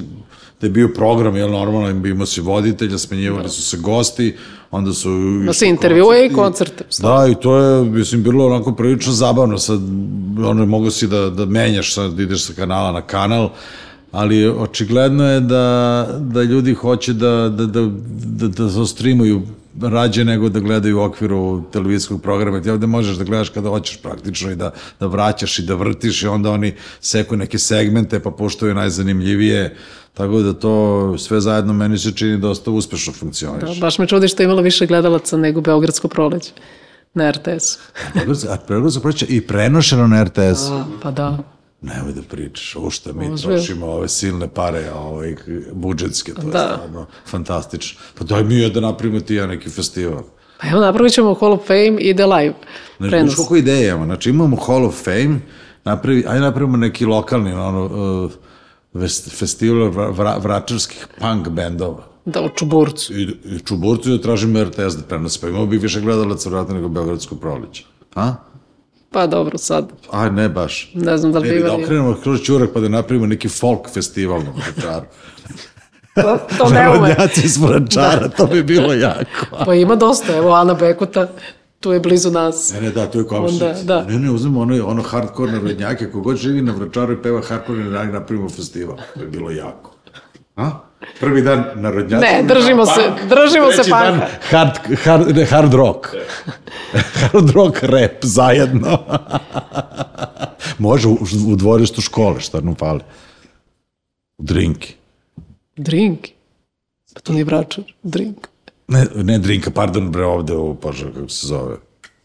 gde 0.58 0.66
je 0.66 0.70
bio 0.70 0.88
program, 0.88 1.36
jel 1.36 1.50
normalno, 1.50 2.08
imao 2.08 2.26
si 2.26 2.40
voditelja, 2.40 2.98
smenjivali 2.98 3.48
su 3.48 3.62
se 3.62 3.76
gosti, 3.76 4.36
onda 4.70 4.92
su... 4.92 5.10
Išli 5.42 5.54
se 5.54 5.68
intervjue 5.68 6.26
i 6.26 6.32
koncerte. 6.32 6.84
Da, 6.98 7.26
i 7.30 7.34
to 7.34 7.56
je, 7.56 7.84
mislim, 7.84 8.22
bilo 8.22 8.46
onako 8.46 8.72
prilično 8.72 9.12
zabavno. 9.12 9.58
Sad, 9.58 9.80
ono, 10.44 10.66
mogu 10.66 10.90
si 10.90 11.06
da, 11.06 11.30
da 11.30 11.46
menjaš, 11.46 11.94
sad 11.94 12.20
ideš 12.20 12.46
sa 12.46 12.52
kanala 12.52 12.92
na 12.92 13.00
kanal, 13.00 13.50
ali 14.12 14.48
očigledno 14.48 15.30
je 15.30 15.40
da, 15.40 16.06
da 16.20 16.42
ljudi 16.42 16.74
hoće 16.74 17.12
da, 17.12 17.48
da, 17.48 17.66
da, 17.66 17.90
da, 18.24 18.48
da 18.48 18.70
se 18.70 18.86
streamuju 18.86 19.42
rađe 19.82 20.24
nego 20.24 20.48
da 20.48 20.60
gledaju 20.60 20.98
u 20.98 21.02
okviru 21.02 21.62
televizijskog 21.72 22.22
programa. 22.22 22.62
Ti 22.62 22.70
ovde 22.70 22.86
možeš 22.86 23.16
da 23.16 23.24
gledaš 23.24 23.48
kada 23.48 23.68
hoćeš 23.68 23.96
praktično 24.02 24.50
i 24.50 24.56
da, 24.56 24.70
da 25.00 25.06
vraćaš 25.06 25.58
i 25.58 25.62
da 25.62 25.74
vrtiš 25.74 26.22
i 26.22 26.26
onda 26.26 26.50
oni 26.50 26.74
seku 27.00 27.36
neke 27.36 27.58
segmente 27.58 28.20
pa 28.20 28.30
puštaju 28.30 28.74
najzanimljivije. 28.74 29.76
Tako 30.14 30.32
da 30.34 30.52
to 30.52 30.74
sve 31.18 31.40
zajedno 31.40 31.72
meni 31.72 31.98
se 31.98 32.12
čini 32.12 32.38
dosta 32.38 32.70
uspešno 32.70 33.12
funkcioniše. 33.12 33.66
Da, 33.66 33.74
baš 33.76 33.98
me 33.98 34.06
čudi 34.06 34.28
što 34.28 34.42
je 34.42 34.44
imalo 34.44 34.62
više 34.62 34.86
gledalaca 34.86 35.36
nego 35.36 35.60
Beogradsko 35.60 36.08
proleće 36.08 36.50
na 37.14 37.30
RTS. 37.30 37.78
Beogradsko- 38.14 38.48
A 38.48 38.56
Beogradsko 38.68 39.00
proleće 39.00 39.26
i 39.26 39.40
prenošeno 39.40 40.06
na 40.06 40.24
RTS. 40.24 40.62
A, 40.62 40.84
pa 41.02 41.10
da. 41.10 41.38
Nemoj 41.82 42.12
da 42.12 42.22
pričaš, 42.22 42.76
ovo 42.76 42.90
što 42.90 43.12
mi 43.12 43.24
Ozbiljno. 43.24 43.56
trošimo 43.56 43.86
ove 43.86 44.08
silne 44.08 44.48
pare, 44.48 44.90
ovaj, 44.92 45.36
budžetske, 45.72 46.32
to 46.34 46.40
je 46.40 46.46
Da. 46.46 46.72
stvarno 46.74 47.06
fantastično. 47.26 48.00
Pa 48.14 48.24
daj 48.24 48.44
mi 48.44 48.54
je 48.54 48.70
da 48.70 48.80
napravimo 48.80 49.20
ti 49.20 49.34
ja 49.34 49.46
neki 49.46 49.70
festival. 49.70 50.22
Pa 50.60 50.68
evo 50.68 50.80
napravit 50.80 51.12
ćemo 51.12 51.34
Hall 51.34 51.52
of 51.52 51.66
Fame 51.66 51.96
i 51.98 52.08
ide 52.08 52.26
live 52.26 52.54
Znaš, 52.98 53.10
prenos. 53.10 53.34
koliko 53.34 53.56
ideja 53.56 53.88
imamo? 53.88 54.04
Znači 54.04 54.30
imamo 54.30 54.56
Hall 54.56 54.86
of 54.86 55.04
Fame, 55.04 55.38
napravi, 55.84 56.24
ajde 56.28 56.40
napravimo 56.40 56.76
neki 56.76 57.04
lokalni 57.06 57.52
ono, 57.52 57.84
uh, 58.24 58.30
festival 59.30 59.88
vra, 59.90 60.10
vra, 60.10 60.36
vračarskih 60.36 61.06
punk 61.20 61.48
bendova. 61.48 62.04
Da, 62.24 62.42
u 62.42 62.48
Čuburcu. 62.48 63.12
I, 63.14 63.22
i 63.44 63.58
čuburcu 63.58 64.10
da 64.10 64.20
tražimo 64.22 64.64
RTS 64.64 64.96
da 64.96 65.02
prenosi, 65.08 65.40
pa 65.40 65.48
imamo 65.48 65.66
bi 65.66 65.78
više 65.78 66.00
gledalaca 66.00 66.48
vratno 66.50 66.74
nego 66.74 66.88
Beogradsko 66.88 67.34
proleće. 67.36 67.84
A? 68.14 68.34
Pa 69.10 69.26
dobro, 69.26 69.58
sad 69.58 69.88
A, 70.10 70.30
ne 70.30 70.48
baš. 70.48 70.90
ne 70.94 71.18
znam 71.18 71.32
da 71.32 71.38
li 71.38 71.48
Ne, 71.48 71.54
bi 71.54 71.62
da 71.62 71.74
okrenemo 71.74 72.16
kroz 72.22 72.40
čurak 72.40 72.70
pa 72.74 72.80
da 72.80 72.88
napravimo 72.88 73.26
neki 73.26 73.48
folk 73.48 73.90
festival 73.90 74.42
na 74.42 74.50
Vračaru. 74.50 75.06
To, 76.14 76.38
to 76.58 76.68
ne 76.74 76.88
ume. 76.90 76.98
Narodnjaci 76.98 77.40
iz 77.44 77.56
Vračara, 77.56 78.28
to 78.28 78.46
bi 78.46 78.62
bilo 78.62 78.92
jako. 78.92 79.64
Pa 79.64 79.74
ima 79.74 79.94
dosta, 79.96 80.36
evo 80.36 80.50
Ana 80.52 80.74
Bekuta, 80.74 81.28
tu 81.84 81.92
je 81.92 82.00
blizu 82.00 82.30
nas. 82.30 82.72
Ne, 82.72 82.80
ne, 82.80 82.90
da, 82.90 83.06
to 83.06 83.18
je 83.18 83.26
komšnica. 83.26 83.66
Onda, 83.68 83.82
da. 83.84 84.04
Ne, 84.04 84.18
ne, 84.18 84.30
uzmemo 84.30 84.60
ono, 84.60 84.86
ono 84.86 85.02
hardcore 85.02 85.52
narodnjake, 85.52 86.10
kogod 86.10 86.36
živi 86.36 86.62
na 86.62 86.72
Vračaru 86.72 87.12
i 87.12 87.22
peva 87.22 87.42
hardcore 87.42 87.78
narodnjake, 87.78 88.12
napravimo 88.12 88.48
festival. 88.48 88.96
To 89.14 89.20
je 89.20 89.26
bilo 89.26 89.50
jako. 89.50 89.90
A? 90.56 90.70
Prvi 91.20 91.42
dan 91.42 91.64
narodnjaci. 91.74 92.24
Ne, 92.26 92.42
držimo 92.42 92.86
se- 92.86 93.02
punk, 93.08 93.20
držimo 93.30 93.70
se 93.70 93.76
treći 93.76 93.90
dan. 93.90 94.20
Hard, 94.50 94.70
hard, 95.04 95.36
ne, 95.36 95.44
hard 95.44 95.74
rock. 95.74 96.06
hard 97.20 97.50
rock 97.50 97.82
rap 97.82 98.12
zajedno. 98.22 98.98
Može 100.78 101.08
u, 101.08 101.18
u 101.48 101.56
dvorištu 101.56 102.00
škole, 102.00 102.40
šta 102.40 102.60
nam 102.60 102.74
fali. 102.74 103.00
Drinki. 104.38 104.94
Drink. 105.76 106.20
Pa 107.14 107.20
to 107.20 107.32
nije 107.32 107.44
vračar, 107.44 107.84
drink. 108.02 108.48
Ne, 108.88 109.06
ne 109.14 109.38
drinka, 109.38 109.70
pardon, 109.70 110.10
bre, 110.12 110.24
ovde 110.24 110.56
u, 110.56 110.74
Bože, 110.82 111.12
kako 111.14 111.28
se 111.28 111.46
zove? 111.46 111.76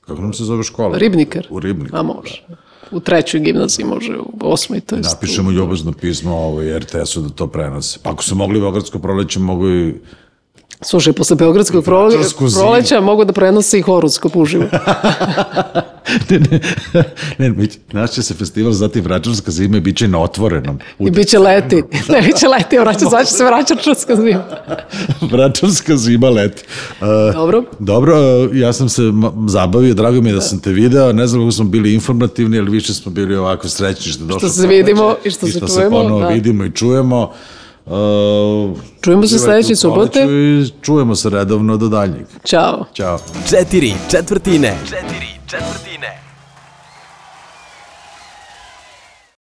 Kako 0.02 0.22
nam 0.22 0.34
se 0.34 0.44
zove 0.44 0.64
škola? 0.64 0.98
Ribnikar. 0.98 1.48
U 1.50 1.60
Ribniku. 1.60 1.98
A 1.98 2.04
može. 2.04 2.44
U 2.92 3.00
trećoj 3.00 3.40
gimnaziji 3.40 3.86
može, 3.86 4.18
u 4.18 4.32
osmoj, 4.42 4.80
to 4.80 4.96
je 4.96 5.02
Napišemo 5.02 5.52
ljubazno 5.52 5.92
pismo 5.92 6.36
ovaj, 6.36 6.80
RTS-u 6.80 7.22
da 7.22 7.30
to 7.30 7.48
prenose. 7.48 8.00
Pa 8.04 8.12
ako 8.12 8.24
su 8.24 8.36
mogli 8.36 8.60
Beogradsko 8.60 9.00
proleće, 9.00 9.40
mogu 9.40 9.70
i... 9.70 9.94
Slušaj, 10.82 11.14
posle 11.14 11.36
Beogradskog 11.36 11.84
prole, 11.84 12.16
proleća 12.60 13.02
mogu 13.02 13.26
da 13.26 13.34
prenose 13.34 13.80
i 13.80 13.82
horoskop 13.82 14.36
uživo. 14.36 14.64
ne, 16.30 16.40
ne, 16.40 16.60
ne, 17.38 17.50
mi- 17.50 17.70
naš 17.92 18.12
će 18.12 18.24
se 18.24 18.34
festival 18.34 18.72
zvati 18.72 19.02
Vračarska 19.02 19.52
zima 19.52 19.78
i 19.78 19.80
bit 19.80 19.98
će 19.98 20.08
na 20.08 20.22
otvorenom. 20.22 20.80
I 21.00 21.12
bit 21.12 21.28
će 21.28 21.40
leti. 21.40 21.76
Ne, 22.10 22.22
bit 22.22 22.36
će 22.38 22.48
leti, 22.48 22.78
vraća, 22.78 23.06
zvaće 23.10 23.32
se 23.32 23.44
vraćarčarska 23.44 24.16
zima. 24.16 24.44
Vračarska 25.32 25.98
zima 25.98 26.30
leti. 26.30 26.64
Uh, 27.02 27.34
Dobro. 27.34 27.64
Dobro, 27.80 28.44
uh, 28.44 28.58
ja 28.58 28.74
sam 28.74 28.90
se 28.90 29.02
zabavio, 29.48 29.94
drago 29.94 30.22
mi 30.22 30.30
je 30.30 30.36
da 30.36 30.42
sam 30.42 30.60
te 30.60 30.72
video, 30.72 31.14
ne 31.14 31.28
znam 31.28 31.42
kako 31.42 31.52
smo 31.52 31.66
bili 31.66 31.94
informativni, 31.94 32.60
ali 32.60 32.72
više 32.72 32.94
smo 32.94 33.12
bili 33.12 33.36
ovako 33.36 33.70
srećni 33.70 34.12
što 34.12 34.24
došlo. 34.24 34.40
Što 34.40 34.50
se 34.50 34.68
vidimo 34.68 35.16
i 35.24 35.32
što 35.32 35.48
i 35.48 35.52
se 35.52 35.58
što 35.58 35.68
se 35.68 35.76
čujemo, 35.76 35.98
ponovo 35.98 36.22
da. 36.22 36.28
vidimo 36.28 36.66
i 36.66 36.72
čujemo. 36.72 37.32
Uh, 37.86 38.78
Čujemo 39.02 39.28
se 39.28 39.40
sledeće 39.40 39.76
subote. 39.76 40.28
I 40.30 40.66
čujemo 40.82 41.16
se 41.16 41.30
redovno 41.30 41.78
do 41.78 41.88
daljnjeg. 41.88 42.26
Ćao. 42.46 42.86
Ćao. 42.94 43.20
Četiri 43.50 43.94
četvrtine. 44.12 44.78
Četiri 44.86 45.28
četvrtine. 45.48 46.29